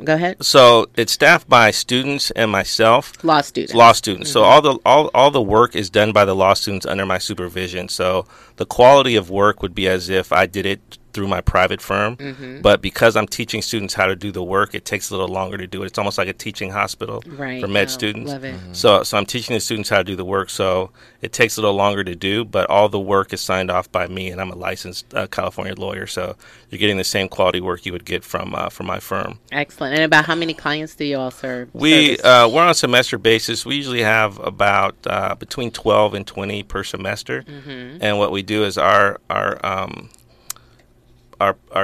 [0.03, 0.43] Go ahead.
[0.43, 3.23] So it's staffed by students and myself.
[3.23, 3.73] Law students.
[3.73, 4.31] law students.
[4.31, 4.51] So mm-hmm.
[4.51, 7.89] all the all, all the work is done by the law students under my supervision.
[7.89, 8.25] So
[8.57, 12.17] the quality of work would be as if I did it through my private firm.
[12.61, 15.57] But because I'm teaching students how to do the work, it takes a little longer
[15.57, 15.87] to do it.
[15.87, 17.61] It's almost like a teaching hospital Right.
[17.61, 18.31] for med Oh, students.
[18.31, 18.55] Love it.
[18.73, 20.49] So so I'm teaching the students how to do the work.
[20.49, 20.91] So
[21.21, 24.07] it takes a little longer to do, but all the work is signed off by
[24.07, 26.07] me, and I'm a licensed uh, California lawyer.
[26.07, 26.35] So
[26.69, 29.39] you're getting the same quality work you would get from uh, from my firm.
[29.51, 29.95] Excellent.
[29.95, 31.69] And about how many clients do you all serve?
[31.73, 33.65] We uh, we're on a semester basis.
[33.65, 37.97] We usually have about uh, between twelve and twenty per semester, Mm-hmm.
[38.05, 39.88] and what we do is our our um,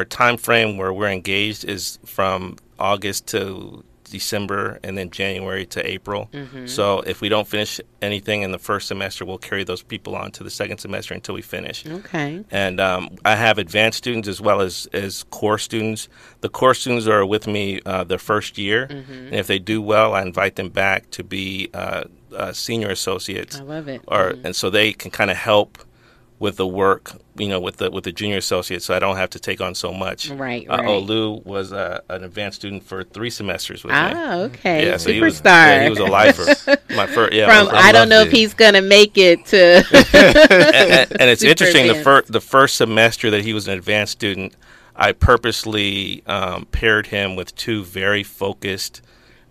[0.05, 5.85] our time frame where we're engaged is from August to December, and then January to
[5.85, 6.29] April.
[6.31, 6.67] Mm-hmm.
[6.67, 10.29] So if we don't finish anything in the first semester, we'll carry those people on
[10.33, 11.83] to the second semester until we finish.
[11.87, 12.43] okay.
[12.51, 16.07] And um, I have advanced students as well as, as core students.
[16.41, 19.11] The core students are with me uh, their first year, Mm-hmm.
[19.11, 23.59] and if they do well, I invite them back to be uh, uh, senior associates,
[23.59, 24.01] I love it.
[24.07, 24.45] or Mhm.
[24.45, 25.79] and so they can kind of help
[26.45, 28.85] with the work, you know, with the with the junior associates.
[28.85, 30.29] So I don't have to take on so much.
[30.29, 30.85] Right, Uh, right.
[30.87, 33.97] Olu was uh, an advanced student for three semesters with me.
[33.99, 34.85] Ah, okay.
[34.85, 35.23] Yeah, so he Superstar.
[35.23, 36.45] was, yeah, he was a lifer.
[36.95, 39.83] My first, yeah, From I I, don't know if he's gonna make it to.
[40.13, 41.87] and, and- and it's Super interesting.
[41.87, 44.53] The first the first semester that he was an advanced student,
[44.95, 49.01] I purposely um, paired him with two very focused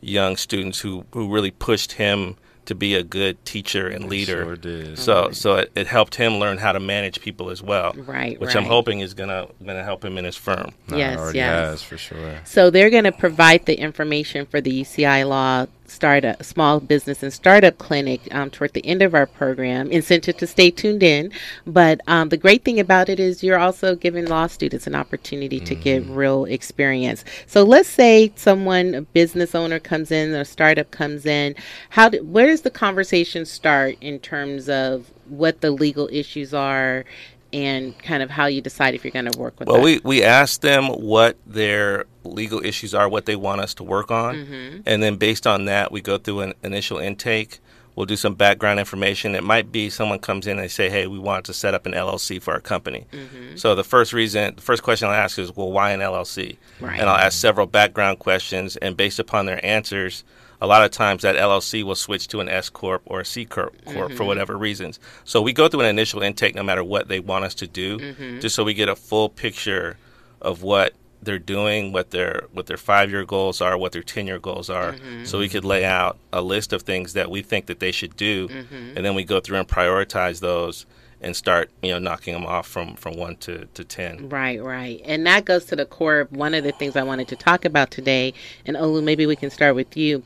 [0.00, 4.44] young students who who really pushed him to be a good teacher and leader.
[4.44, 4.98] Sure did.
[4.98, 5.32] So mm-hmm.
[5.32, 8.64] so it, it helped him learn how to manage people as well, Right, which I'm
[8.64, 10.72] hoping is gonna gonna help him in his firm.
[10.88, 11.70] Nah, Yes, yes.
[11.70, 12.40] has for sure.
[12.44, 17.32] So they're going to provide the information for the UCI Law startup small business and
[17.32, 19.90] startup clinic um, toward the end of our program.
[19.90, 21.30] Incentive to stay tuned in.
[21.66, 25.60] But um, the great thing about it is you're also giving law students an opportunity
[25.60, 27.24] to get real experience.
[27.46, 31.54] So let's say someone, a business owner comes in, a startup comes in.
[31.90, 37.04] How do, where does the conversation start in terms of what the legal issues are?
[37.52, 39.84] And kind of how you decide if you're going to work with Well, that.
[39.84, 44.10] we, we ask them what their legal issues are, what they want us to work
[44.10, 44.80] on, Mm-hmm.
[44.86, 47.58] and then based on that, we go through an initial intake.
[47.96, 49.36] We'll do some background information.
[49.36, 51.86] It might be someone comes in and they say, "Hey, we want to set up
[51.86, 53.54] an LLC for our company." Mm-hmm.
[53.56, 56.98] So the first reason, the first question I'll ask is, "Well, why an LLC?" Right.
[56.98, 60.24] And I'll ask several background questions, and based upon their answers,
[60.60, 63.44] a lot of times that LLC will switch to an S corp or a C
[63.44, 64.16] corp, corp Mm-hmm.
[64.16, 64.98] for whatever reasons.
[65.24, 67.98] So we go through an initial intake, no matter what they want us to do,
[67.98, 68.40] Mm-hmm.
[68.40, 69.98] just so we get a full picture
[70.42, 74.26] of what they're doing, what their what their five year goals are, what their ten
[74.26, 75.24] year goals are, Mm-hmm.
[75.24, 78.16] so we could lay out a list of things that we think that they should
[78.16, 78.96] do, Mm-hmm.
[78.96, 80.86] and then we go through and prioritize those
[81.20, 84.28] and start you know knocking them off from from one to to ten.
[84.28, 85.00] Right, right.
[85.04, 87.64] And that goes to the core of one of the things I wanted to talk
[87.64, 88.34] about today.
[88.66, 90.22] And Olu, maybe we can start with you.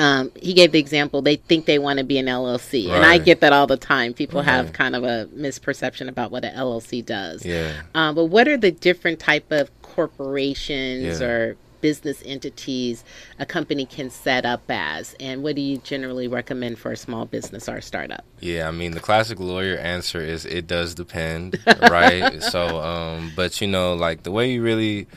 [0.00, 2.88] Um, he gave the example they think they want to be an LLC.
[2.88, 4.14] And I get that all the time.
[4.14, 7.44] People have kind of a misperception about what an LLC does.
[7.44, 7.82] Yeah.
[7.94, 11.26] Um, but what are the different type of corporations Yeah.
[11.26, 13.04] or business entities
[13.38, 15.14] a company can set up as?
[15.20, 18.24] And what do you generally recommend for a small business or a startup?
[18.40, 21.58] Yeah, I mean, the classic lawyer answer is it does depend,
[21.90, 22.42] right?
[22.42, 25.08] so, um, but you know, like the way you really,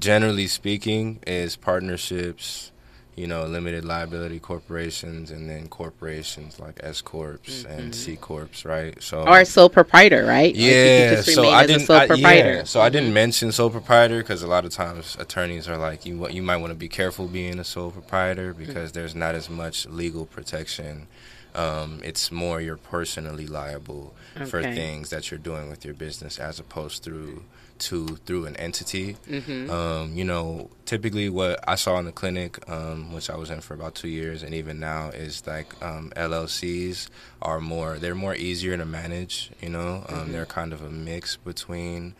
[0.00, 2.72] generally speaking, is partnerships
[3.16, 7.70] you know, limited liability corporations and then corporations like S corps mm-hmm.
[7.70, 9.00] and C corps, right?
[9.02, 10.54] So or sole proprietor, right?
[10.54, 11.14] Yeah.
[11.16, 11.88] Like so I didn't.
[11.88, 12.64] I, yeah.
[12.64, 13.14] So I didn't mm-hmm.
[13.14, 16.72] mention sole proprietor because a lot of times attorneys are like, you you might want
[16.72, 18.64] to be careful being a sole proprietor mm-hmm.
[18.64, 18.98] because mm-hmm.
[18.98, 21.06] there's not as much legal protection.
[21.54, 24.44] Um, it's more you're personally liable okay.
[24.44, 27.44] for things that you're doing with your business as opposed through
[27.78, 29.16] to through an entity.
[29.28, 29.70] Mm-hmm.
[29.70, 33.60] Um, you know, typically what I saw in the clinic, um, which I was in
[33.60, 37.08] for about two years, and even now is like um, LLCs
[37.42, 39.50] are more they're more easier to manage.
[39.60, 40.32] You know, um, mm-hmm.
[40.32, 42.14] they're kind of a mix between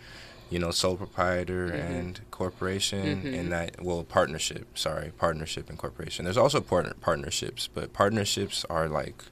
[0.50, 1.92] you know sole proprietor mm-hmm.
[1.92, 3.34] and corporation mm-hmm.
[3.34, 8.88] and that well partnership sorry partnership and corporation there's also partner partnerships but partnerships are
[8.88, 9.24] like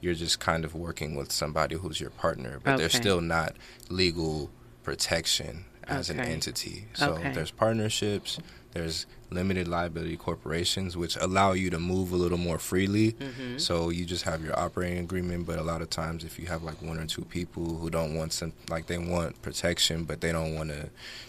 [0.00, 2.80] you're just kind of working with somebody who's your partner but okay.
[2.80, 3.54] they're still not
[3.88, 4.50] legal
[4.82, 6.20] protection as okay.
[6.20, 6.86] an entity.
[6.94, 7.32] So okay.
[7.32, 8.38] there's partnerships,
[8.72, 13.12] there's limited liability corporations, which allow you to move a little more freely.
[13.12, 13.58] Mm-hmm.
[13.58, 16.62] So you just have your operating agreement, but a lot of times, if you have
[16.62, 20.32] like one or two people who don't want some, like they want protection, but they
[20.32, 20.88] don't want to,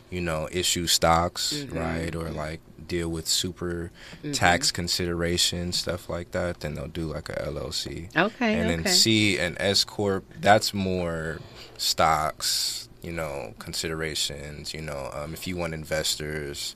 [0.10, 1.78] you know, issue stocks, mm-hmm.
[1.78, 4.32] right, or like deal with super mm-hmm.
[4.32, 8.16] tax considerations, stuff like that, then they'll do like a LLC.
[8.16, 8.54] Okay.
[8.54, 8.76] And okay.
[8.84, 11.40] then C and S corp, that's more
[11.78, 14.74] stocks you know, considerations.
[14.74, 16.76] You know, um, if you want investors,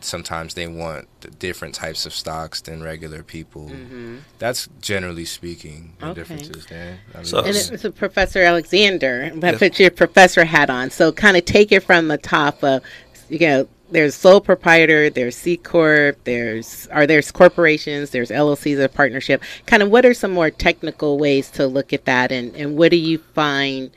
[0.00, 3.68] sometimes they want different types of stocks than regular people.
[3.68, 4.18] Mm-hmm.
[4.38, 6.14] That's generally speaking the okay.
[6.14, 6.98] differences there.
[7.14, 9.32] I mean, so, and it was a Professor Alexander.
[9.34, 10.90] But put your professor hat on.
[10.90, 12.82] So kind of take it from the top of,
[13.28, 18.88] you know, there's sole proprietor, there's C corp, there's are there's corporations, there's LLCs or
[18.88, 19.42] partnership.
[19.66, 22.90] Kind of what are some more technical ways to look at that, and and what
[22.90, 23.90] do you find?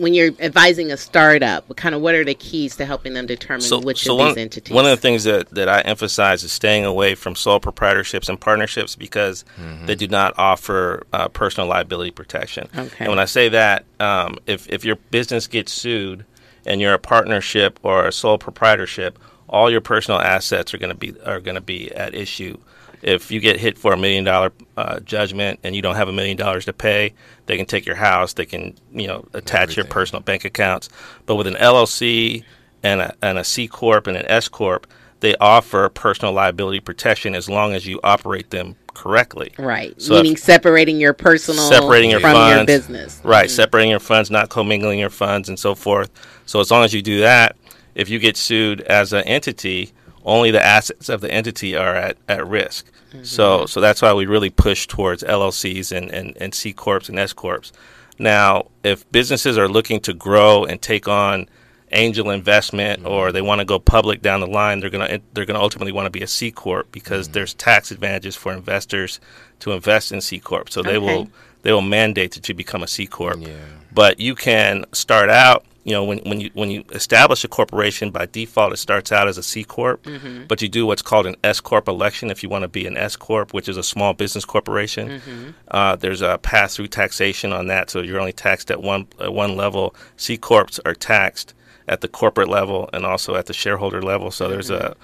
[0.00, 3.60] When you're advising a startup, kind of what are the keys to helping them determine
[3.60, 4.74] so, which so of one, these entities?
[4.74, 8.40] One of the things that, that I emphasize is staying away from sole proprietorships and
[8.40, 9.86] partnerships because mm-hmm.
[9.86, 12.68] they do not offer uh, personal liability protection.
[12.74, 13.04] Okay.
[13.04, 16.24] And when I say that, um, if, if your business gets sued
[16.64, 20.96] and you're a partnership or a sole proprietorship, all your personal assets are going to
[20.96, 22.56] be are going to be at issue
[23.02, 26.12] if you get hit for a million dollar uh, judgment and you don't have a
[26.12, 27.14] million dollars to pay,
[27.46, 28.34] they can take your house.
[28.34, 29.84] They can you know attach Everything.
[29.84, 30.88] your personal bank accounts.
[31.26, 32.44] But with an LLC
[32.82, 34.86] and a, and a C corp and an S corp,
[35.20, 39.52] they offer personal liability protection as long as you operate them correctly.
[39.58, 40.00] Right.
[40.00, 43.20] So Meaning separating your personal separating your from funds, your business.
[43.24, 43.46] Right.
[43.46, 43.54] Mm-hmm.
[43.54, 46.10] Separating your funds, not commingling your funds, and so forth.
[46.46, 47.56] So as long as you do that,
[47.94, 49.92] if you get sued as an entity,
[50.24, 52.86] only the assets of the entity are at, at risk.
[53.10, 53.24] Mm-hmm.
[53.24, 57.18] So so that's why we really push towards LLCs and, and, and C corps and
[57.18, 57.72] S corps.
[58.18, 61.48] Now, if businesses are looking to grow and take on
[61.92, 63.10] angel investment mm-hmm.
[63.10, 66.06] or they want to go public down the line, they're gonna they're gonna ultimately want
[66.06, 67.34] to be a C corp because mm-hmm.
[67.34, 69.20] there's tax advantages for investors
[69.60, 70.70] to invest in C corp.
[70.70, 70.92] So okay.
[70.92, 71.28] they will
[71.62, 73.40] they will mandate that you become a C corp.
[73.40, 73.56] Yeah.
[73.92, 78.10] But you can start out you know, when, when you when you establish a corporation
[78.10, 80.44] by default, it starts out as a C corp, mm-hmm.
[80.46, 82.98] but you do what's called an S corp election if you want to be an
[82.98, 85.20] S corp, which is a small business corporation.
[85.20, 85.50] Mm-hmm.
[85.68, 89.32] Uh, there's a pass through taxation on that, so you're only taxed at one at
[89.32, 89.94] one level.
[90.16, 91.54] C corps are taxed
[91.88, 94.30] at the corporate level and also at the shareholder level.
[94.30, 94.52] So mm-hmm.
[94.52, 94.94] there's a,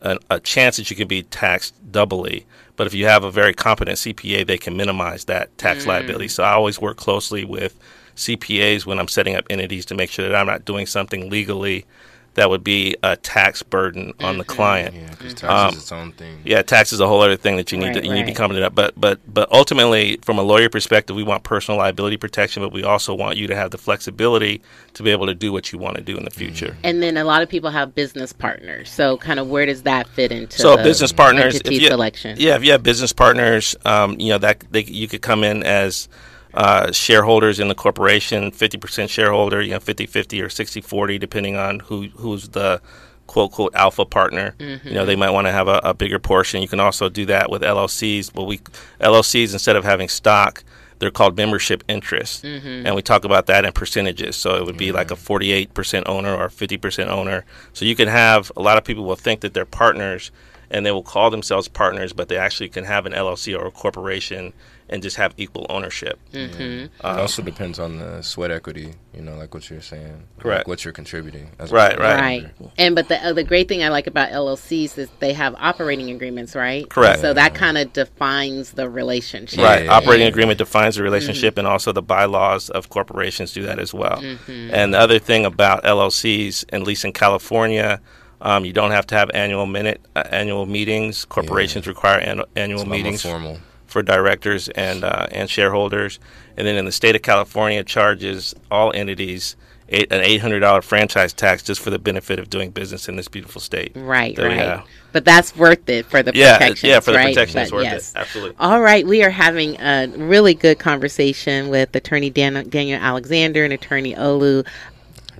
[0.00, 2.46] a a chance that you can be taxed doubly.
[2.76, 5.88] But if you have a very competent CPA, they can minimize that tax mm.
[5.88, 6.28] liability.
[6.28, 7.78] So I always work closely with
[8.16, 11.86] CPAs when I'm setting up entities to make sure that I'm not doing something legally
[12.34, 14.94] that would be a tax burden on the client.
[14.94, 16.40] Yeah, because tax um, is its own thing.
[16.44, 18.24] Yeah, tax is a whole other thing that you need right, to you right.
[18.24, 18.74] need to come to that.
[18.74, 22.84] But but but ultimately, from a lawyer perspective, we want personal liability protection, but we
[22.84, 24.62] also want you to have the flexibility
[24.94, 26.68] to be able to do what you want to do in the future.
[26.68, 26.84] Mm-hmm.
[26.84, 28.90] And then a lot of people have business partners.
[28.90, 30.58] So kind of where does that fit into?
[30.58, 32.36] So business partners, if you, selection.
[32.38, 35.62] Yeah, if you have business partners, um, you know that they, you could come in
[35.64, 36.08] as
[36.54, 41.56] uh, shareholders in the corporation, 50% shareholder, you know, 50 50 or 60 40, depending
[41.56, 42.80] on who who's the
[43.26, 44.54] quote, quote, alpha partner.
[44.58, 44.88] Mm-hmm.
[44.88, 46.60] You know, they might want to have a, a, bigger portion.
[46.60, 48.32] You can also do that with LLCs.
[48.32, 48.58] But we,
[49.00, 50.62] LLCs, instead of having stock,
[50.98, 52.42] they're called membership interests.
[52.42, 52.86] Mm-hmm.
[52.86, 54.36] And we talk about that in percentages.
[54.36, 57.44] So it would be like a 48% owner or 50% owner.
[57.72, 60.30] So you can have, a lot of people will think that they're partners
[60.70, 63.70] and they will call themselves partners, but they actually can have an LLC or a
[63.70, 64.52] corporation
[64.92, 66.20] and just have equal ownership.
[66.32, 66.60] Mm-hmm.
[66.62, 70.22] it also depends on the sweat equity, you know, like what you're saying.
[70.38, 70.60] Correct.
[70.60, 71.50] Like what you're contributing.
[71.58, 72.44] As Right, sole right.
[72.44, 72.70] Right.
[72.76, 76.10] And but the uh, the great thing I like about LLCs is they have operating
[76.10, 76.86] agreements, right?
[76.88, 77.20] Correct.
[77.20, 79.58] So that kind of defines the relationship.
[79.60, 79.84] Yeah, right.
[79.86, 80.30] yeah, Operating yeah.
[80.30, 84.22] agreement defines the relationship, and also the bylaws of corporations do that as well.
[84.48, 88.00] And the other thing about LLCs, at least in California,
[88.42, 91.24] um, you don't have to have annual minute uh, annual meetings.
[91.24, 93.58] Corporations require an- annual It's a lot more meetings formal.
[93.92, 96.18] For directors and uh, and shareholders.
[96.56, 99.56] And then in the state of California, charges all entities
[99.88, 103.16] eight, an eight hundred dollar franchise tax just for the benefit of doing business in
[103.16, 103.92] this beautiful state.
[103.94, 104.56] Right, So, right.
[104.56, 104.82] yeah.
[105.12, 106.88] But that's worth it for the Yeah, protection.
[106.88, 107.34] yeah, for the right?
[107.34, 108.12] protection, But worth yes.
[108.14, 108.18] it.
[108.18, 108.56] Absolutely.
[108.58, 113.74] All right, we are having a really good conversation with Attorney Dan- Daniel Alexander and
[113.74, 114.66] Attorney Olu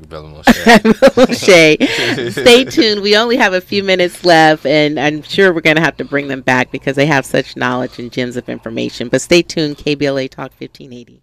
[0.08, 2.32] Bella Moshe.
[2.32, 3.02] Stay tuned.
[3.02, 6.04] We only have a few minutes left, and I'm sure we're going to have to
[6.04, 9.08] bring them back because they have such knowledge and gems of information.
[9.08, 11.22] But stay tuned, KBLA Talk 1580.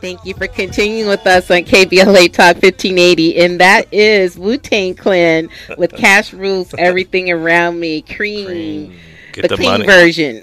[0.00, 3.38] Thank you for continuing with us on KBLA Talk 1580.
[3.38, 5.48] And that is Wu Tang Clan
[5.78, 8.94] with Cash Rules Everything Around Me, Cream.
[9.36, 9.86] Get The, the, clean money.
[9.86, 10.40] version.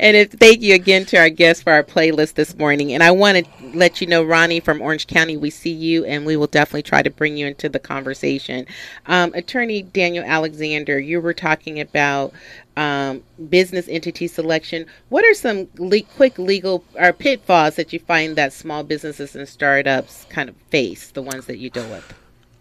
[0.00, 2.92] and if, thank you again to our guests for our playlist this morning.
[2.92, 3.44] And I want to
[3.74, 7.00] let you know, Ronnie from Orange County, we see you, and we will definitely try
[7.02, 8.66] to bring you into the conversation.
[9.06, 12.34] Um, Attorney Daniel Alexander, you were talking about
[12.76, 14.84] um, business entity selection.
[15.08, 19.48] What are some le- quick legal or pitfalls that you find that small businesses and
[19.48, 21.10] startups kind of face?
[21.12, 22.12] The ones that you deal with.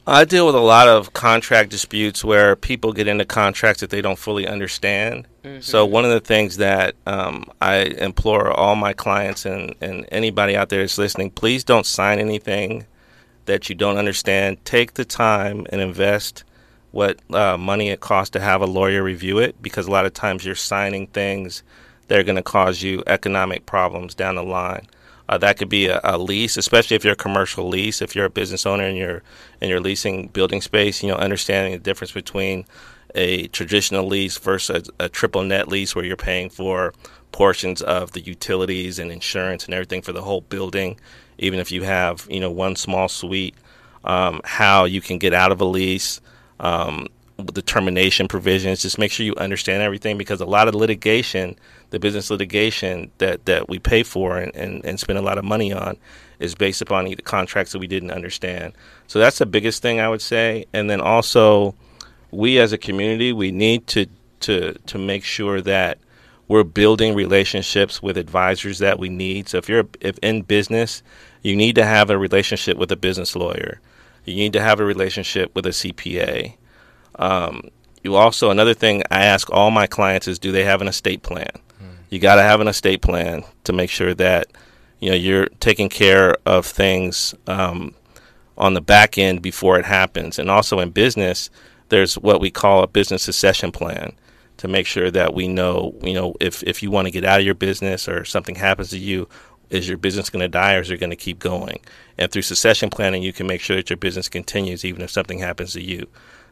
[0.09, 4.01] I deal with a lot of contract disputes where people get into contracts that they
[4.01, 5.27] don't fully understand.
[5.61, 10.55] So one of the things that um, I implore all my clients and, and anybody
[10.55, 12.85] out there that's listening, please don't sign anything
[13.47, 14.63] that you don't understand.
[14.63, 16.45] Take the time and invest
[16.91, 20.13] what uh, money it costs to have a lawyer review it because a lot of
[20.13, 21.63] times you're signing things
[22.07, 24.87] that are going to cause you economic problems down the line.
[25.29, 28.01] Uh, that could be a, a lease, especially if you're a commercial lease.
[28.01, 29.23] If you're a business owner and you're
[29.61, 32.65] and you're leasing building space, you know, understanding the difference between
[33.15, 36.93] a traditional lease versus a, a triple net lease where you're paying for
[37.31, 40.97] portions of the utilities and insurance and everything for the whole building,
[41.37, 43.55] even if you have you know one small suite.
[44.03, 46.21] Um, how you can get out of a lease,
[46.61, 47.07] um,
[47.37, 48.81] the termination provisions.
[48.81, 51.55] Just make sure you understand everything because a lot of litigation,
[51.91, 55.45] the business litigation that, that we pay for and, and, and spend a lot of
[55.45, 55.97] money on,
[56.39, 58.73] is based upon either contracts that we didn't understand.
[59.07, 60.65] So that's the biggest thing I would say.
[60.73, 61.75] And then also,
[62.31, 64.07] we as a community, we need to
[64.41, 65.97] to to make sure that
[66.47, 69.49] we're building relationships with advisors that we need.
[69.49, 71.03] So if you're if in business,
[71.41, 73.79] you need to have a relationship with a business lawyer.
[74.25, 76.55] You need to have a relationship with a CPA.
[77.17, 77.69] Um,
[78.03, 81.23] you also another thing I ask all my clients is do they have an estate
[81.23, 81.49] plan?
[82.09, 84.47] You got to have an estate plan to make sure that
[84.99, 87.93] you know you're taking care of things um,
[88.57, 90.39] on the back end before it happens.
[90.39, 91.49] And also in business,
[91.89, 94.13] there's what we call a business succession plan
[94.57, 97.39] to make sure that we know, you know, if, if you want to get out
[97.39, 99.29] of your business or something happens to you,
[99.69, 101.79] is your business going to die or is it going to keep going?
[102.17, 105.39] And through succession planning, you can make sure that your business continues even if something
[105.39, 106.07] happens to you.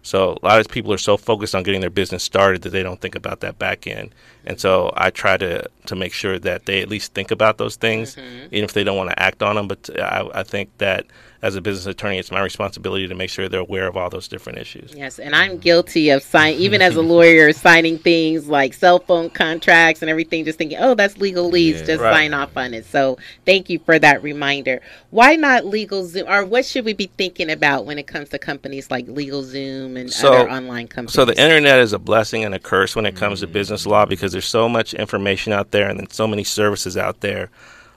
[0.06, 2.84] So a lot of people are so focused on getting their business started that they
[2.84, 4.14] don't think about that back end.
[4.45, 7.76] And so I try to to make sure that they at least think about those
[7.76, 8.45] things, mm-hmm.
[8.51, 9.68] even if they don't want to act on them.
[9.68, 11.08] But uh, I, I think that
[11.46, 14.28] as a business attorney, it's my responsibility to make sure they're aware of all those
[14.28, 14.91] different issues.
[14.96, 19.30] Yes, and I'm guilty of sign even as a lawyer signing things like cell phone
[19.30, 21.86] contracts and everything, just thinking, oh, that's legalese, Yeah.
[21.86, 22.14] just Right.
[22.14, 22.86] sign off on it.
[22.86, 24.82] So thank you for that reminder.
[25.12, 28.89] Why not LegalZoom, or what should we be thinking about when it comes to companies
[28.89, 31.14] like LegalZoom and So- other online companies?
[31.14, 33.91] So the internet is a blessing and a curse when it comes to business mm.
[33.91, 37.52] law because there's so much information out there and then so many services out there.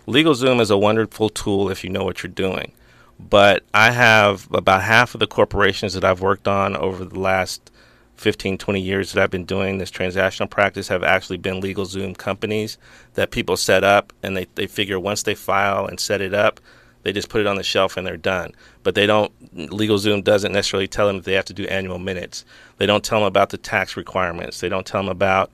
[0.07, 2.73] LegalZoom is a wonderful tool if you know what you're doing.
[3.19, 7.71] But I have about half of the corporations that I've worked on over the last
[8.17, 12.79] 15, 20 years that I've been doing this transactional practice have actually been LegalZoom companies
[13.15, 16.61] that people set up and they, they figure once they file and set it up,
[17.03, 18.53] they just put it on the shelf and they're done.
[18.83, 22.45] But they don't, LegalZoom doesn't necessarily tell them that they have to do annual minutes.
[22.79, 24.61] They don't tell them about the tax requirements.
[24.61, 25.53] They don't tell them about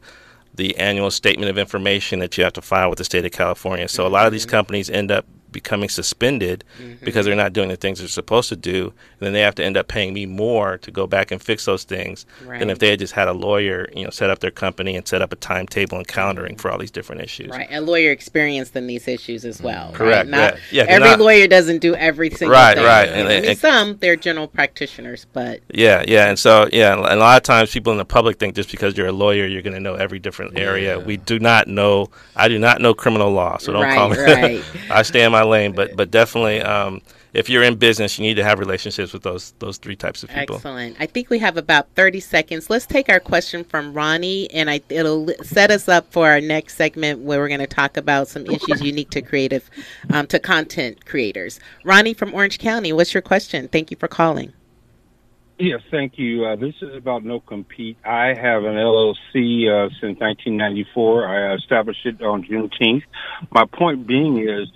[0.55, 3.89] the annual statement of information that you have to file with the state of California.
[3.89, 7.03] So a lot of these companies end up becoming suspended mm-hmm.
[7.03, 8.93] because they're not doing the things they're supposed to do.
[9.13, 11.65] And then they have to end up paying me more to go back and fix
[11.65, 12.59] those things right.
[12.59, 15.09] than if they had just had a lawyer, you know, set up their company and
[15.09, 17.49] set up a timetable and calendaring for all these different issues.
[17.49, 19.93] Right, a lawyer experienced in these issues as well.
[19.93, 20.27] Correct.
[20.27, 20.29] Right?
[20.29, 20.85] Not, yeah.
[20.85, 20.91] yeah.
[20.91, 22.85] Every not, lawyer doesn't do every single right, thing.
[22.85, 23.09] Right, right.
[23.09, 26.29] And, I mean, and, some they're general practitioners, but yeah, yeah.
[26.29, 28.97] And so yeah, and a lot of times people in the public think just because
[28.97, 30.99] you're a lawyer, you're going to know every different area.
[30.99, 31.05] Yeah.
[31.05, 32.11] We do not know.
[32.35, 34.17] I do not know criminal law, so don't right, call me.
[34.25, 34.65] Right.
[34.91, 36.63] I stay in my lane, but but definitely.
[36.63, 37.01] Um,
[37.35, 40.31] if you're in business, you need to have relationships with those those three types of
[40.31, 40.57] people.
[40.57, 40.97] Excellent.
[41.01, 42.71] I think we have about 30 seconds.
[42.71, 46.77] Let's take our question from Ronnie, and I, it'll set us up for our next
[46.77, 49.69] segment where we're going to talk about some issues unique to creative,
[50.11, 51.59] um, to content creators.
[51.85, 53.67] Ronnie from Orange County, what's your question?
[53.67, 54.53] Thank you for calling.
[55.59, 56.45] Yes, thank you.
[56.45, 57.97] Uh, this is about no compete.
[58.05, 61.27] I have an LLC uh, since 1994.
[61.29, 63.05] I established it on Juneteenth.
[63.53, 64.69] My point being is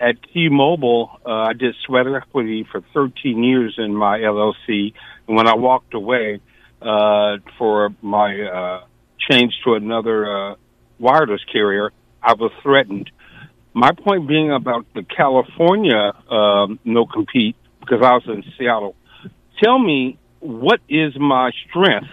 [0.00, 4.92] at T-Mobile, uh, I did sweat equity for 13 years in my LLC.
[5.26, 6.40] And when I walked away
[6.82, 8.84] uh, for my uh,
[9.30, 10.54] change to another uh,
[10.98, 11.92] wireless carrier,
[12.22, 13.10] I was threatened.
[13.72, 18.96] My point being about the California um, no compete, because I was in Seattle.
[19.62, 22.08] Tell me what is my strength?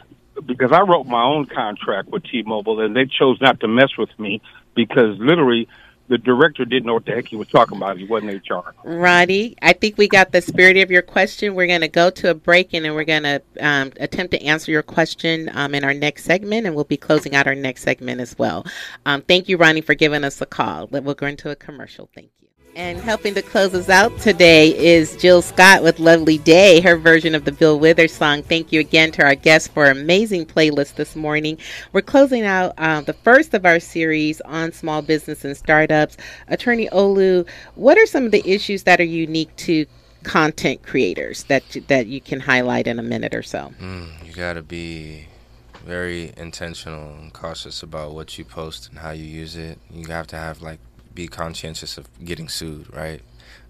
[0.45, 4.09] Because I wrote my own contract with T-Mobile, and they chose not to mess with
[4.17, 4.41] me
[4.75, 5.67] because literally
[6.07, 7.97] the director didn't know what the heck he was talking about.
[7.97, 8.59] He wasn't HR.
[8.83, 11.55] Roddy, I think we got the spirit of your question.
[11.55, 14.43] We're going to go to a break and then we're going to um, attempt to
[14.43, 17.83] answer your question um, in our next segment, and we'll be closing out our next
[17.83, 18.65] segment as well.
[19.05, 20.87] Um, thank you, Ronnie, for giving us a call.
[20.87, 22.09] We'll go into a commercial.
[22.13, 22.42] Thank you.
[22.75, 27.35] And helping to close us out today is Jill Scott with Lovely Day, her version
[27.35, 28.41] of the Bill Withers song.
[28.41, 31.59] Thank you again to our guests for an amazing playlist this morning.
[31.91, 36.17] We're closing out uh, the first of our series on small business and startups.
[36.47, 39.85] Attorney Olu, what are some of the issues that are unique to
[40.23, 43.71] content creators that that you can highlight in a minute or so?
[43.79, 45.27] Mm, you got to be
[45.85, 49.77] very intentional and cautious about what you post and how you use it.
[49.91, 50.79] You have to have like
[51.13, 53.21] be conscientious of getting sued, right?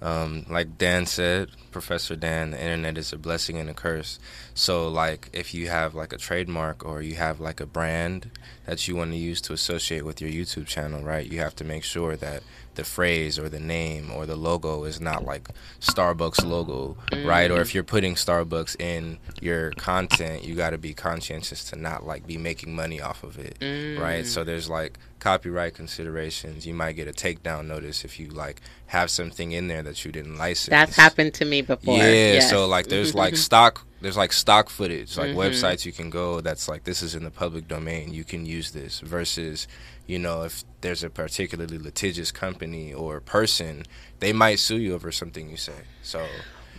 [0.02, 4.20] Um, like Dan said, Professor Dan, the internet is a blessing and a curse.
[4.54, 8.30] So, like, if you have like a trademark or you have like a brand
[8.66, 11.26] that you want to use to associate with your YouTube channel, right?
[11.30, 12.44] You have to make sure that
[12.76, 15.48] the phrase or the name or the logo is not like
[15.80, 17.50] Starbucks logo, right?
[17.52, 22.06] Or if you're putting Starbucks in your content, you got to be conscientious to not
[22.06, 23.58] like be making money off of it,
[24.00, 24.26] right?
[24.26, 26.68] So there's like copyright considerations.
[26.68, 30.12] You might get a takedown notice if you like have something in there that you
[30.12, 30.70] didn't license.
[30.70, 31.98] That's happened to me before.
[31.98, 32.50] Yeah, yes.
[32.50, 35.40] so like there's like stock there's like stock footage, like mm-hmm.
[35.40, 38.14] websites you can go that's like this is in the public domain.
[38.14, 39.66] You can use this versus,
[40.06, 43.84] you know, if there's a particularly litigious company or person,
[44.20, 45.86] they might sue you over something you say.
[46.02, 46.28] So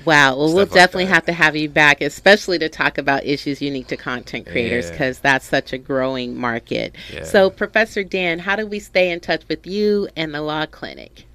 [0.04, 0.36] Wow.
[0.36, 3.86] Well, we'll definitely like have to have you back, especially to talk about issues unique
[3.88, 5.22] to content creators, because yeah.
[5.22, 6.94] that's such a growing market.
[7.12, 7.24] Yeah.
[7.24, 11.26] So, Professor Dan, how do we stay in touch with you and the Law Clinic?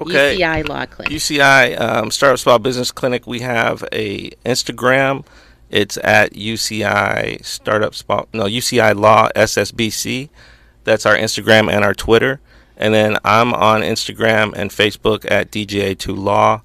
[0.00, 0.38] Okay.
[0.38, 1.12] UCI Law Clinic.
[1.12, 3.26] UCI um, Startup Small Business Clinic.
[3.26, 5.26] We have a Instagram.
[5.70, 10.28] It's at UCI Startup Small no UCI Law SSBC.
[10.84, 12.40] That's our Instagram and our Twitter.
[12.76, 16.62] And then I'm on Instagram and Facebook at DJA2 Law.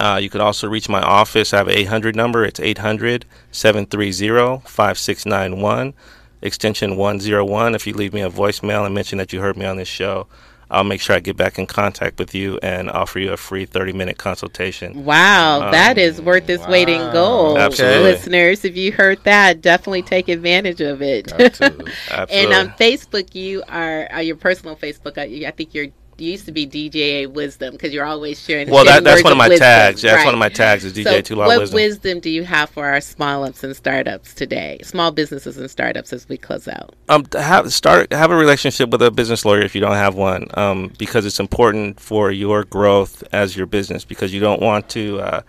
[0.00, 1.52] Uh, you could also reach my office.
[1.52, 2.42] I have an 800 number.
[2.42, 5.92] It's 800 730 5691,
[6.40, 7.74] extension 101.
[7.74, 10.26] If you leave me a voicemail and mention that you heard me on this show,
[10.70, 13.66] I'll make sure I get back in contact with you and offer you a free
[13.66, 15.04] 30 minute consultation.
[15.04, 16.70] Wow, um, that is worth its wow.
[16.70, 17.58] weight in gold.
[17.58, 18.02] Absolutely.
[18.04, 21.30] Listeners, if you heard that, definitely take advantage of it.
[21.38, 21.92] Absolutely.
[22.30, 25.88] and on Facebook, you are, uh, your personal Facebook, I, I think you're
[26.24, 28.70] used to be DJA Wisdom because you're always sharing.
[28.70, 30.02] Well, that, that's one of my wisdom, tags.
[30.02, 30.16] Yeah, right.
[30.16, 31.74] that's one of my tags is DJ so Law what Wisdom.
[31.74, 34.78] wisdom do you have for our small ups and startups today?
[34.82, 36.94] Small businesses and startups as we close out.
[37.08, 40.46] Um, have start have a relationship with a business lawyer if you don't have one,
[40.54, 44.04] um, because it's important for your growth as your business.
[44.04, 45.20] Because you don't want to.
[45.20, 45.42] Uh,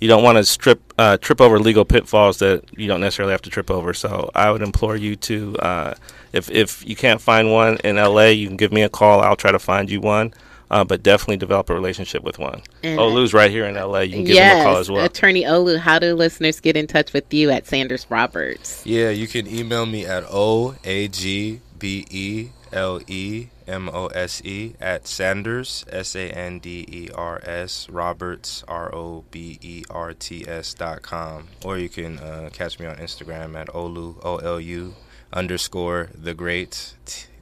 [0.00, 3.42] you don't want to strip uh, trip over legal pitfalls that you don't necessarily have
[3.42, 3.92] to trip over.
[3.92, 5.94] So I would implore you to, uh,
[6.32, 9.20] if if you can't find one in LA, you can give me a call.
[9.20, 10.32] I'll try to find you one
[10.70, 12.62] uh, but definitely develop a relationship with one.
[12.82, 14.00] And Olu's right here in LA.
[14.00, 15.04] You can give yes, him a call as well.
[15.04, 18.84] Attorney Olu, how do listeners get in touch with you at Sanders Roberts?
[18.84, 24.06] Yeah, you can email me at O A G B E L E M O
[24.08, 29.58] S E at Sanders S A N D E R S Roberts R O B
[29.62, 33.68] E R T S dot com, or you can uh, catch me on Instagram at
[33.68, 34.94] Olu O L U
[35.32, 36.94] underscore the great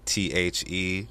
[0.05, 1.09] T H E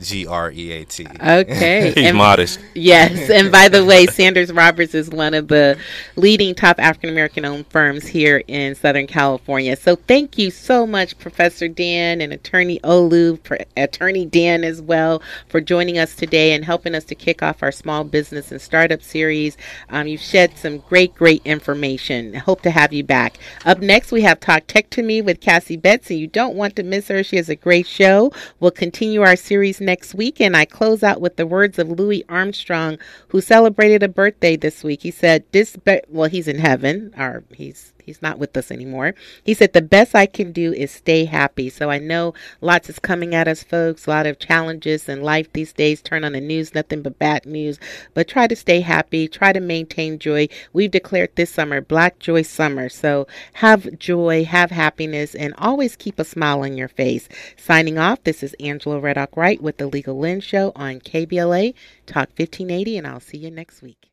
[0.00, 1.06] G R E A T.
[1.20, 1.92] Okay.
[1.94, 2.58] He's And- modest.
[2.74, 5.78] Yes, and by the way, Sanders Roberts is one of the
[6.16, 9.76] leading top African American owned firms here in Southern California.
[9.76, 15.22] So thank you so much, Professor Dan and Attorney Olu, Pr- Attorney Dan as well,
[15.48, 19.02] for joining us today and helping us to kick off our small business and startup
[19.02, 19.56] series.
[19.90, 22.34] Um, you've shed some great, great information.
[22.34, 23.38] Hope to have you back.
[23.64, 26.74] Up next, we have Talk Tech to Me with Cassie Betts, and you don't want
[26.76, 27.22] to miss her.
[27.22, 28.32] She has a great show.
[28.58, 32.24] We'll continue our series next week, and I close out with the words of Louis
[32.28, 35.02] Armstrong, who celebrated a birthday this week.
[35.02, 35.76] He said, "This,
[36.08, 39.14] well, he's in heaven, or he's." He's not with us anymore.
[39.44, 41.70] He said, The best I can do is stay happy.
[41.70, 44.06] So I know lots is coming at us, folks.
[44.06, 46.02] A lot of challenges in life these days.
[46.02, 47.78] Turn on the news, nothing but bad news.
[48.14, 49.28] But try to stay happy.
[49.28, 50.48] Try to maintain joy.
[50.72, 52.88] We've declared this summer Black Joy Summer.
[52.88, 57.28] So have joy, have happiness, and always keep a smile on your face.
[57.56, 61.74] Signing off, this is Angela Reddock Wright with the Legal Lens Show on KBLA
[62.06, 64.11] Talk 1580, and I'll see you next week.